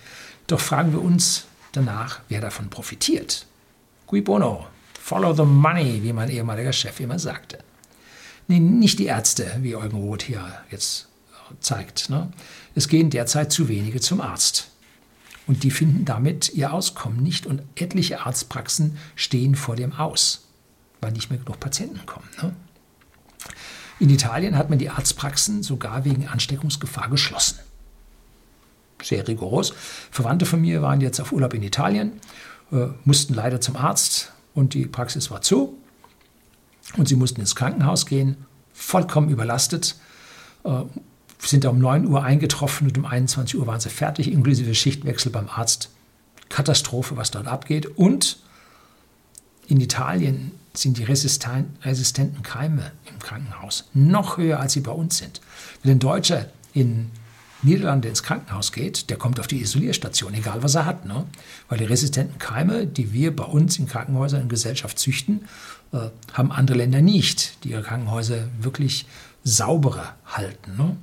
[0.47, 3.45] Doch fragen wir uns danach, wer davon profitiert.
[4.05, 4.67] Cui bono,
[4.99, 7.59] follow the money, wie mein ehemaliger Chef immer sagte.
[8.47, 11.07] Nee, nicht die Ärzte, wie Eugen Roth hier jetzt
[11.59, 12.09] zeigt.
[12.09, 12.31] Ne?
[12.75, 14.69] Es gehen derzeit zu wenige zum Arzt.
[15.49, 17.47] Und die finden damit ihr Auskommen nicht.
[17.47, 20.45] Und etliche Arztpraxen stehen vor dem Aus,
[21.01, 22.29] weil nicht mehr genug Patienten kommen.
[22.39, 22.55] Ne?
[23.99, 27.57] In Italien hat man die Arztpraxen sogar wegen Ansteckungsgefahr geschlossen.
[29.01, 29.73] Sehr rigoros.
[30.11, 32.21] Verwandte von mir waren jetzt auf Urlaub in Italien,
[32.71, 35.79] äh, mussten leider zum Arzt und die Praxis war zu.
[36.95, 38.37] Und sie mussten ins Krankenhaus gehen,
[38.71, 39.95] vollkommen überlastet,
[40.63, 40.83] äh,
[41.39, 45.47] sind um 9 Uhr eingetroffen und um 21 Uhr waren sie fertig, inklusive Schichtwechsel beim
[45.49, 45.89] Arzt.
[46.49, 47.85] Katastrophe, was dort abgeht.
[47.85, 48.39] Und
[49.67, 55.41] in Italien sind die resistenten Keime im Krankenhaus noch höher, als sie bei uns sind.
[55.83, 57.11] Wenn ein Deutscher in
[57.61, 61.05] Niederlande ins Krankenhaus geht, der kommt auf die Isolierstation, egal was er hat.
[61.05, 61.25] Ne?
[61.67, 65.41] Weil die resistenten Keime, die wir bei uns in Krankenhäusern in Gesellschaft züchten,
[65.91, 69.05] äh, haben andere Länder nicht, die ihre Krankenhäuser wirklich
[69.43, 70.77] sauberer halten.
[70.77, 70.97] Ne?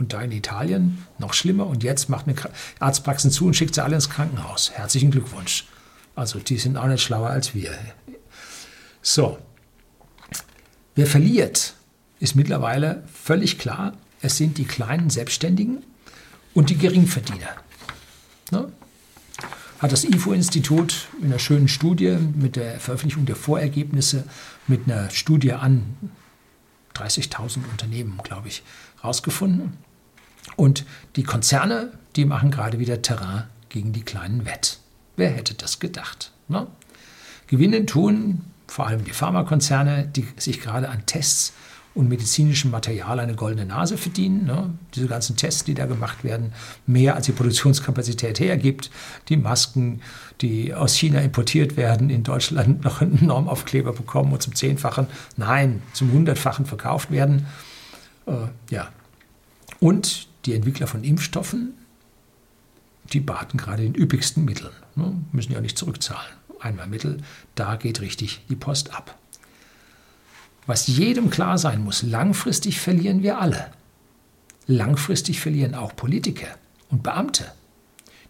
[0.00, 1.66] Und da in Italien noch schlimmer.
[1.66, 2.34] Und jetzt macht eine
[2.78, 4.70] Arztpraxen zu und schickt sie alle ins Krankenhaus.
[4.72, 5.66] Herzlichen Glückwunsch.
[6.16, 7.72] Also die sind auch nicht schlauer als wir.
[9.02, 9.38] So.
[10.94, 11.74] Wer verliert,
[12.18, 13.92] ist mittlerweile völlig klar.
[14.22, 15.84] Es sind die kleinen Selbstständigen
[16.54, 17.50] und die Geringverdiener.
[18.50, 18.72] Ne?
[19.80, 24.24] Hat das IFO-Institut in einer schönen Studie mit der Veröffentlichung der Vorergebnisse
[24.66, 25.94] mit einer Studie an
[26.94, 28.62] 30.000 Unternehmen, glaube ich,
[29.00, 29.78] herausgefunden.
[30.60, 30.84] Und
[31.16, 34.78] die Konzerne, die machen gerade wieder Terrain gegen die kleinen wett.
[35.16, 36.32] Wer hätte das gedacht?
[36.48, 36.66] Ne?
[37.46, 41.54] Gewinnen tun vor allem die Pharmakonzerne, die sich gerade an Tests
[41.94, 44.44] und medizinischem Material eine goldene Nase verdienen.
[44.44, 44.74] Ne?
[44.94, 46.52] Diese ganzen Tests, die da gemacht werden,
[46.86, 48.90] mehr als die Produktionskapazität hergibt.
[49.30, 50.02] Die Masken,
[50.42, 55.06] die aus China importiert werden, in Deutschland noch einen Normaufkleber bekommen und zum Zehnfachen,
[55.38, 57.46] nein, zum Hundertfachen verkauft werden.
[58.26, 58.34] Äh,
[58.68, 58.88] ja.
[59.80, 61.74] Und die Entwickler von Impfstoffen,
[63.12, 65.14] die baten gerade den üppigsten Mitteln, ne?
[65.32, 66.32] müssen ja nicht zurückzahlen.
[66.60, 67.18] Einmal Mittel,
[67.54, 69.16] da geht richtig die Post ab.
[70.66, 73.70] Was jedem klar sein muss, langfristig verlieren wir alle.
[74.66, 76.46] Langfristig verlieren auch Politiker
[76.90, 77.50] und Beamte,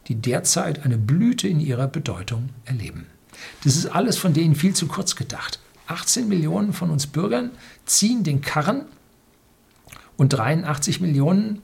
[0.08, 3.06] die derzeit eine Blüte in ihrer Bedeutung erleben.
[3.64, 5.58] Das ist alles von denen viel zu kurz gedacht.
[5.88, 7.50] 18 Millionen von uns Bürgern
[7.84, 8.84] ziehen den Karren
[10.16, 11.60] und 83 Millionen,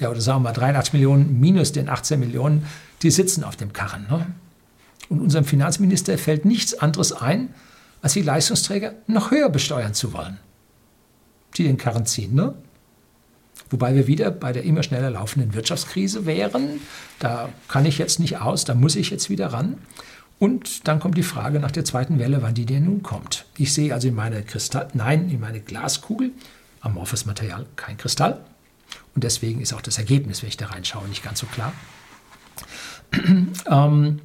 [0.00, 2.66] ja, oder sagen wir mal 83 Millionen minus den 18 Millionen,
[3.02, 4.06] die sitzen auf dem Karren.
[4.10, 4.26] Ne?
[5.08, 7.54] Und unserem Finanzminister fällt nichts anderes ein,
[8.02, 10.38] als die Leistungsträger noch höher besteuern zu wollen,
[11.56, 12.34] die den Karren ziehen.
[12.34, 12.54] Ne?
[13.70, 16.80] Wobei wir wieder bei der immer schneller laufenden Wirtschaftskrise wären.
[17.18, 19.78] Da kann ich jetzt nicht aus, da muss ich jetzt wieder ran.
[20.38, 23.46] Und dann kommt die Frage nach der zweiten Welle, wann die denn nun kommt.
[23.56, 26.32] Ich sehe also in meine Kristall, nein, in meine Glaskugel,
[26.80, 28.44] amorphes Material, kein Kristall.
[29.14, 31.72] Und deswegen ist auch das Ergebnis, wenn ich da reinschaue, nicht ganz so klar.
[33.70, 34.20] ähm,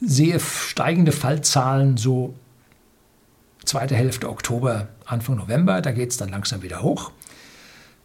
[0.00, 2.34] sehe steigende Fallzahlen so
[3.64, 7.10] zweite Hälfte Oktober, Anfang November, da geht es dann langsam wieder hoch.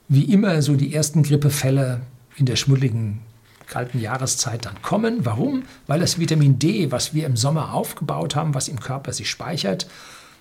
[0.07, 2.01] Wie immer so die ersten Grippefälle
[2.35, 3.19] in der schmuddeligen
[3.67, 5.25] kalten Jahreszeit dann kommen.
[5.25, 5.63] Warum?
[5.87, 9.87] Weil das Vitamin D, was wir im Sommer aufgebaut haben, was im Körper sich speichert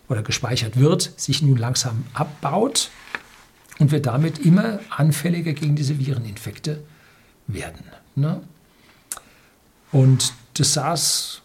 [0.09, 2.91] oder gespeichert wird, sich nun langsam abbaut
[3.79, 6.83] und wir damit immer anfälliger gegen diese Vireninfekte
[7.47, 7.85] werden.
[8.15, 8.41] Ne?
[9.91, 11.43] Und das SARS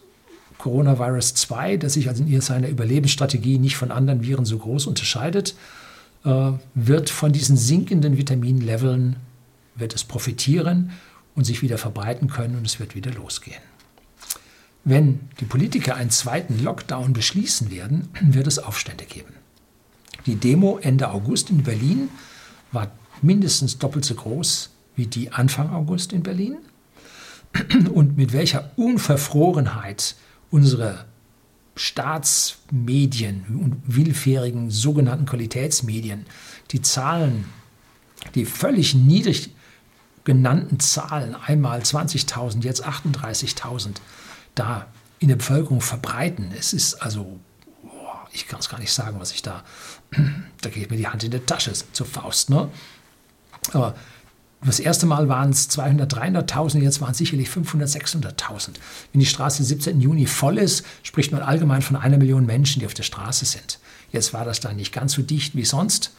[0.58, 5.56] Coronavirus 2, das sich also in seiner Überlebensstrategie nicht von anderen Viren so groß unterscheidet,
[6.26, 9.18] äh, wird von diesen sinkenden Vitaminleveln
[9.76, 10.92] wird es profitieren
[11.36, 13.62] und sich wieder verbreiten können und es wird wieder losgehen.
[14.84, 19.34] Wenn die Politiker einen zweiten Lockdown beschließen werden, wird es Aufstände geben.
[20.28, 22.10] Die Demo Ende August in Berlin
[22.72, 26.58] war mindestens doppelt so groß wie die Anfang August in Berlin.
[27.94, 30.16] Und mit welcher Unverfrorenheit
[30.52, 31.06] unsere
[31.78, 36.26] Staatsmedien und willfährigen sogenannten Qualitätsmedien
[36.72, 37.46] die Zahlen,
[38.36, 39.56] die völlig niedrig
[40.26, 43.96] genannten Zahlen, einmal 20.000, jetzt 38.000,
[44.56, 44.88] da
[45.20, 46.52] in der Bevölkerung verbreiten.
[46.58, 47.40] Es ist also,
[48.32, 49.64] ich kann es gar nicht sagen, was ich da,
[50.62, 52.50] da geht mir die Hand in die Tasche zur Faust.
[52.50, 52.70] Ne?
[53.74, 53.96] Aber
[54.64, 58.70] das erste Mal waren es 200, 300.000, jetzt waren es sicherlich 500, 600.000.
[59.12, 60.02] Wenn die Straße 17.
[60.02, 63.80] Juni voll ist, spricht man allgemein von einer Million Menschen, die auf der Straße sind.
[64.12, 66.12] Jetzt war das dann nicht ganz so dicht wie sonst,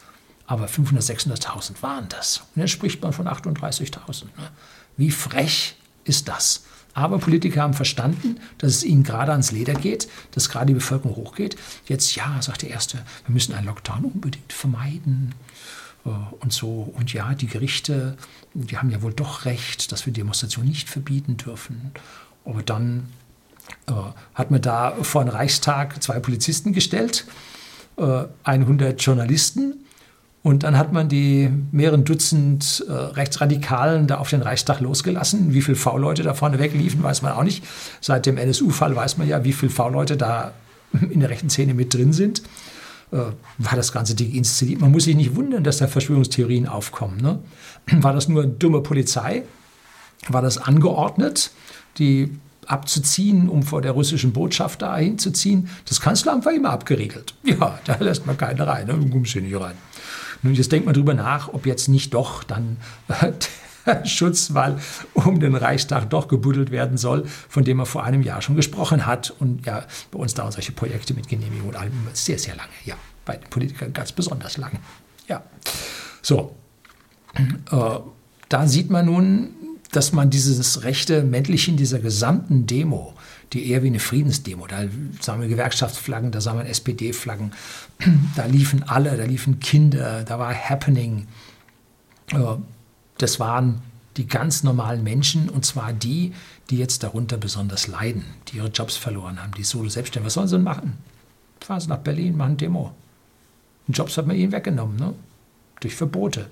[0.47, 2.43] aber 500, 600.000 waren das.
[2.55, 4.25] Und jetzt spricht man von 38.000.
[4.25, 4.51] Ne?
[4.95, 6.63] Wie frech ist das?
[6.93, 11.15] Aber Politiker haben verstanden, dass es ihnen gerade ans Leder geht, dass gerade die Bevölkerung
[11.15, 11.55] hochgeht.
[11.85, 15.33] Jetzt, ja, sagt der Erste, wir müssen einen Lockdown unbedingt vermeiden.
[16.05, 16.09] Äh,
[16.39, 16.93] und so.
[16.95, 18.17] Und ja, die Gerichte,
[18.53, 21.91] die haben ja wohl doch recht, dass wir Demonstrationen nicht verbieten dürfen.
[22.45, 23.07] Aber dann
[23.87, 23.93] äh,
[24.33, 27.25] hat man da vor den Reichstag zwei Polizisten gestellt,
[27.97, 29.85] äh, 100 Journalisten.
[30.41, 35.53] Und dann hat man die mehreren Dutzend äh, Rechtsradikalen da auf den Reichstag losgelassen.
[35.53, 37.63] Wie viele V-Leute da vorne wegliefen, weiß man auch nicht.
[37.99, 40.53] Seit dem NSU-Fall weiß man ja, wie viele V-Leute da
[41.09, 42.41] in der rechten Szene mit drin sind.
[43.11, 43.17] Äh,
[43.57, 44.79] war das ganze Ding inszeniert.
[44.79, 47.17] Man muss sich nicht wundern, dass da Verschwörungstheorien aufkommen.
[47.21, 47.39] Ne?
[48.01, 49.43] War das nur dumme Polizei?
[50.27, 51.51] War das angeordnet,
[51.97, 52.37] die
[52.67, 55.69] abzuziehen, um vor der russischen Botschaft da hinzuziehen?
[55.87, 57.33] Das Kanzleramt war immer abgeriegelt.
[57.43, 58.93] Ja, da lässt man keine rein, ne?
[58.93, 59.75] du kommst hier nicht rein.
[60.41, 62.77] Nun, jetzt denkt man drüber nach, ob jetzt nicht doch dann
[64.05, 64.79] Schutzwall
[65.13, 69.05] um den Reichstag doch gebuddelt werden soll, von dem er vor einem Jahr schon gesprochen
[69.05, 69.33] hat.
[69.39, 72.71] Und ja, bei uns dauern solche Projekte mit Genehmigung und allem sehr, sehr lange.
[72.85, 74.79] Ja, bei den Politikern ganz besonders lang.
[75.27, 75.43] Ja,
[76.21, 76.55] so.
[77.35, 77.99] Äh,
[78.49, 79.51] da sieht man nun,
[79.91, 83.13] dass man dieses rechte Männlichen dieser gesamten Demo,
[83.53, 84.83] die eher wie eine Friedensdemo, da
[85.19, 87.51] sahen wir Gewerkschaftsflaggen, da sahen wir SPD-Flaggen,
[88.35, 91.27] da liefen alle, da liefen Kinder, da war Happening.
[93.17, 93.81] Das waren
[94.17, 96.33] die ganz normalen Menschen und zwar die,
[96.69, 100.27] die jetzt darunter besonders leiden, die ihre Jobs verloren haben, die solo selbstständig.
[100.27, 100.97] Was sollen sie denn machen?
[101.61, 102.93] Fahren sie nach Berlin, machen Demo.
[103.87, 105.13] Und Jobs hat man ihnen weggenommen, ne?
[105.79, 106.49] durch Verbote.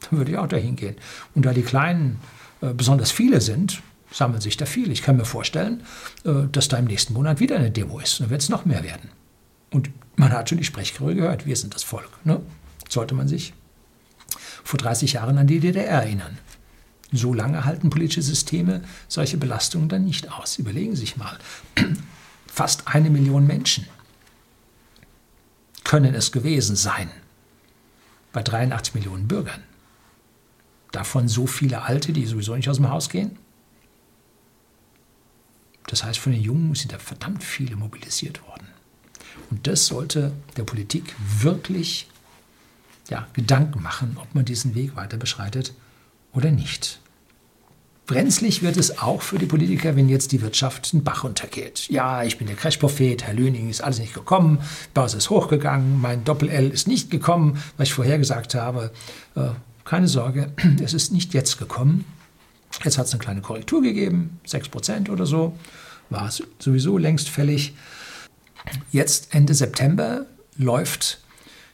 [0.00, 0.96] Dann würde ich auch dahin gehen.
[1.34, 2.18] Und da die Kleinen
[2.60, 3.80] äh, besonders viele sind,
[4.14, 4.90] sammeln sich da viel.
[4.92, 5.82] Ich kann mir vorstellen,
[6.24, 8.20] äh, dass da im nächsten Monat wieder eine Demo ist.
[8.20, 9.10] Dann wird es noch mehr werden.
[9.70, 12.10] Und man hat schon die Sprechchöre gehört, wir sind das Volk.
[12.24, 12.40] Ne?
[12.88, 13.52] Sollte man sich
[14.62, 16.38] vor 30 Jahren an die DDR erinnern.
[17.12, 20.58] So lange halten politische Systeme solche Belastungen dann nicht aus.
[20.58, 21.36] Überlegen Sie sich mal.
[22.46, 23.86] Fast eine Million Menschen
[25.82, 27.10] können es gewesen sein
[28.32, 29.62] bei 83 Millionen Bürgern.
[30.92, 33.38] Davon so viele Alte, die sowieso nicht aus dem Haus gehen.
[35.86, 38.66] Das heißt, von den Jungen sind da verdammt viele mobilisiert worden.
[39.50, 42.08] Und das sollte der Politik wirklich
[43.08, 45.74] ja, Gedanken machen, ob man diesen Weg weiter beschreitet
[46.32, 47.00] oder nicht.
[48.06, 51.88] Brenzlig wird es auch für die Politiker, wenn jetzt die Wirtschaft den Bach untergeht.
[51.88, 54.58] Ja, ich bin der Crash-Prophet, Herr Löning ist alles nicht gekommen,
[54.92, 58.92] Börse ist hochgegangen, mein Doppel-L ist nicht gekommen, was ich vorher gesagt habe.
[59.34, 59.48] Äh,
[59.86, 62.04] keine Sorge, es ist nicht jetzt gekommen.
[62.82, 65.56] Jetzt hat es eine kleine Korrektur gegeben, 6% oder so,
[66.10, 67.74] war es sowieso längst fällig.
[68.90, 71.20] Jetzt Ende September läuft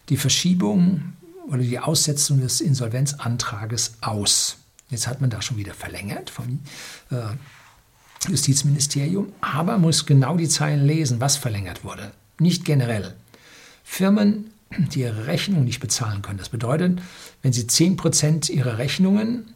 [0.09, 1.15] die Verschiebung
[1.49, 4.59] oder die Aussetzung des Insolvenzantrages aus.
[4.89, 6.61] Jetzt hat man da schon wieder verlängert vom
[7.11, 7.37] äh,
[8.29, 12.13] Justizministerium, aber muss genau die Zeilen lesen, was verlängert wurde.
[12.39, 13.15] Nicht generell.
[13.85, 16.39] Firmen, die ihre Rechnung nicht bezahlen können.
[16.39, 17.01] Das bedeutet,
[17.43, 19.55] wenn sie 10% ihrer Rechnungen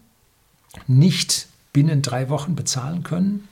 [0.87, 3.49] nicht binnen drei Wochen bezahlen können,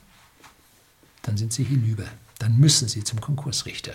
[1.22, 2.04] dann sind sie hinüber.
[2.38, 3.94] Dann müssen sie zum Konkursrichter.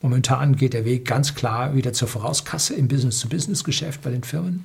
[0.00, 4.64] Momentan geht der Weg ganz klar wieder zur Vorauskasse im Business-to-Business-Geschäft bei den Firmen.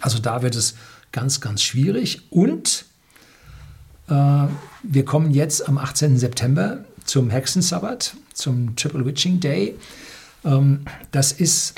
[0.00, 0.74] Also da wird es
[1.12, 2.22] ganz, ganz schwierig.
[2.30, 2.86] Und
[4.08, 4.46] äh,
[4.82, 6.18] wir kommen jetzt am 18.
[6.18, 9.76] September zum Hexensabbat, zum Triple Witching Day.
[10.44, 11.74] Ähm, das ist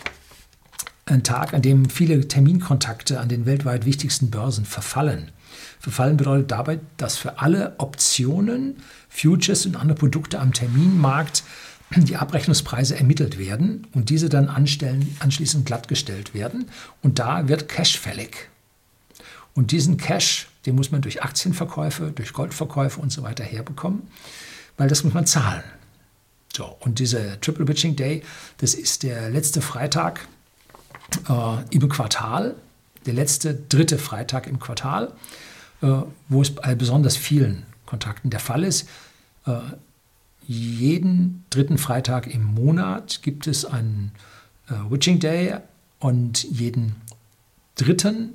[1.06, 5.30] ein Tag, an dem viele Terminkontakte an den weltweit wichtigsten Börsen verfallen.
[5.78, 11.44] Verfallen bedeutet dabei, dass für alle Optionen, Futures und andere Produkte am Terminmarkt
[11.94, 16.68] die Abrechnungspreise ermittelt werden und diese dann anstellen, anschließend glattgestellt werden.
[17.02, 18.48] Und da wird Cash fällig.
[19.54, 24.02] Und diesen Cash, den muss man durch Aktienverkäufe, durch Goldverkäufe und so weiter herbekommen,
[24.76, 25.62] weil das muss man zahlen.
[26.52, 28.22] So, und dieser Triple Witching Day,
[28.58, 30.26] das ist der letzte Freitag
[31.28, 32.54] äh, im Quartal,
[33.06, 35.12] der letzte dritte Freitag im Quartal,
[35.82, 35.88] äh,
[36.28, 38.88] wo es bei besonders vielen Kontakten der Fall ist.
[39.46, 39.58] Äh,
[40.46, 44.12] jeden dritten Freitag im Monat gibt es einen
[44.68, 45.56] äh, Witching Day
[45.98, 46.96] und jeden
[47.74, 48.34] dritten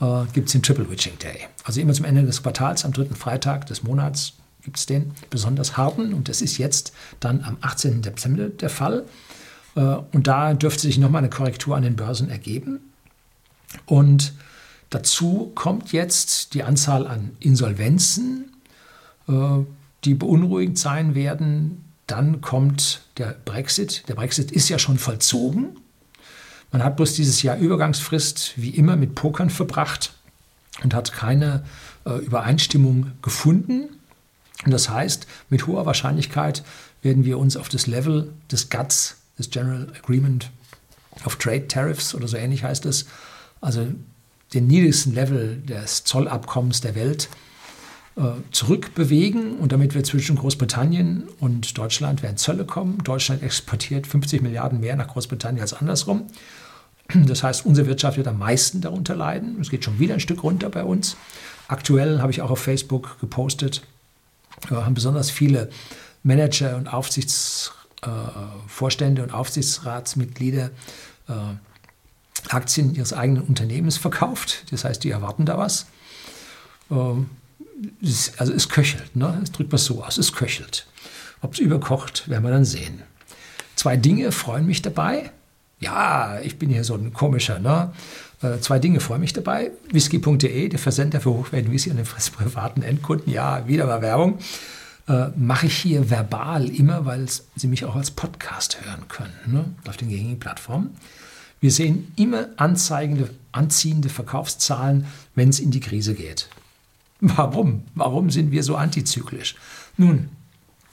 [0.00, 1.46] äh, gibt es den Triple Witching Day.
[1.64, 5.76] Also immer zum Ende des Quartals, am dritten Freitag des Monats gibt es den besonders
[5.76, 8.02] harten und das ist jetzt dann am 18.
[8.02, 9.04] Dezember der Fall.
[9.76, 9.80] Äh,
[10.12, 12.80] und da dürfte sich nochmal eine Korrektur an den Börsen ergeben.
[13.84, 14.32] Und
[14.90, 18.52] dazu kommt jetzt die Anzahl an Insolvenzen,
[19.28, 19.32] äh,
[20.04, 21.84] die beunruhigend sein werden.
[22.06, 24.04] Dann kommt der Brexit.
[24.08, 25.76] Der Brexit ist ja schon vollzogen.
[26.72, 30.12] Man hat bloß dieses Jahr Übergangsfrist wie immer mit Pokern verbracht
[30.82, 31.64] und hat keine
[32.04, 33.88] äh, Übereinstimmung gefunden.
[34.64, 36.64] Und das heißt, mit hoher Wahrscheinlichkeit
[37.02, 40.50] werden wir uns auf das Level des GATS, des General Agreement
[41.24, 43.06] of Trade Tariffs oder so ähnlich heißt es,
[43.60, 43.86] also
[44.54, 47.28] den niedrigsten Level des Zollabkommens der Welt,
[48.16, 52.98] äh, zurückbewegen und damit wird zwischen Großbritannien und Deutschland werden Zölle kommen.
[53.04, 56.26] Deutschland exportiert 50 Milliarden mehr nach Großbritannien als andersrum.
[57.14, 59.60] Das heißt, unsere Wirtschaft wird am meisten darunter leiden.
[59.60, 61.16] Es geht schon wieder ein Stück runter bei uns.
[61.68, 63.82] Aktuell habe ich auch auf Facebook gepostet,
[64.68, 65.68] wir haben besonders viele
[66.22, 67.75] Manager und Aufsichtsvorstände
[68.06, 70.70] äh, und Aufsichtsratsmitglieder
[71.28, 71.32] äh,
[72.48, 74.64] Aktien ihres eigenen Unternehmens verkauft.
[74.70, 75.86] Das heißt, die erwarten da was.
[76.90, 77.30] Ähm,
[78.38, 79.38] also es köchelt, ne?
[79.42, 80.86] es drückt man so aus, es köchelt.
[81.42, 83.02] Ob es überkocht, werden wir dann sehen.
[83.74, 85.30] Zwei Dinge freuen mich dabei.
[85.78, 87.92] Ja, ich bin hier so ein komischer, ne?
[88.42, 89.70] Äh, zwei Dinge freuen mich dabei.
[89.90, 93.30] Whisky.de, der Versender für hochwertigen Whisky an den privaten Endkunden.
[93.30, 94.38] Ja, wieder mal Werbung.
[95.08, 99.64] Äh, Mache ich hier verbal immer, weil Sie mich auch als Podcast hören können, ne?
[99.86, 100.96] auf den gängigen Plattformen.
[101.60, 106.48] Wir sehen immer anziehende Verkaufszahlen, wenn es in die Krise geht.
[107.20, 107.84] Warum?
[107.94, 109.56] Warum sind wir so antizyklisch?
[109.96, 110.28] Nun,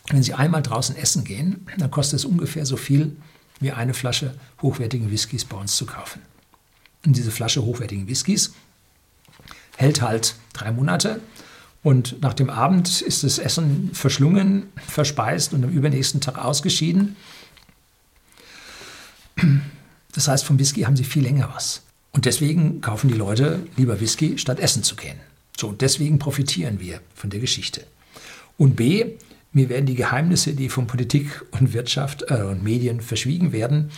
[0.09, 3.15] wenn Sie einmal draußen essen gehen, dann kostet es ungefähr so viel,
[3.59, 6.21] wie eine Flasche hochwertigen Whiskys bei uns zu kaufen.
[7.05, 8.53] Und diese Flasche hochwertigen Whiskys
[9.77, 11.19] hält halt drei Monate
[11.83, 17.17] und nach dem Abend ist das Essen verschlungen, verspeist und am übernächsten Tag ausgeschieden.
[20.13, 21.81] Das heißt, vom Whisky haben sie viel länger was.
[22.13, 25.17] Und deswegen kaufen die Leute lieber Whisky, statt essen zu gehen.
[25.59, 27.85] So, deswegen profitieren wir von der Geschichte.
[28.57, 29.05] Und B,
[29.51, 33.91] mir werden die Geheimnisse, die von Politik und Wirtschaft äh, und Medien verschwiegen werden,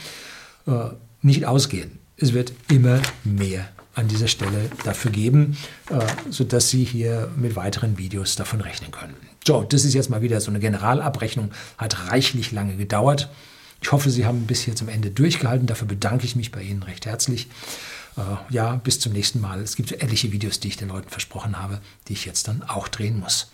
[0.65, 0.89] äh,
[1.21, 1.99] nicht ausgehen.
[2.17, 5.57] Es wird immer mehr an dieser Stelle dafür geben,
[5.89, 9.15] äh, sodass Sie hier mit weiteren Videos davon rechnen können.
[9.45, 13.29] So, das ist jetzt mal wieder so eine Generalabrechnung, hat reichlich lange gedauert.
[13.81, 15.67] Ich hoffe, Sie haben bis hier zum Ende durchgehalten.
[15.67, 17.47] Dafür bedanke ich mich bei Ihnen recht herzlich.
[18.17, 19.61] Äh, ja, bis zum nächsten Mal.
[19.61, 22.87] Es gibt etliche Videos, die ich den Leuten versprochen habe, die ich jetzt dann auch
[22.87, 23.51] drehen muss.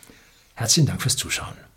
[0.54, 1.71] Herzlichen Dank fürs Zuschauen.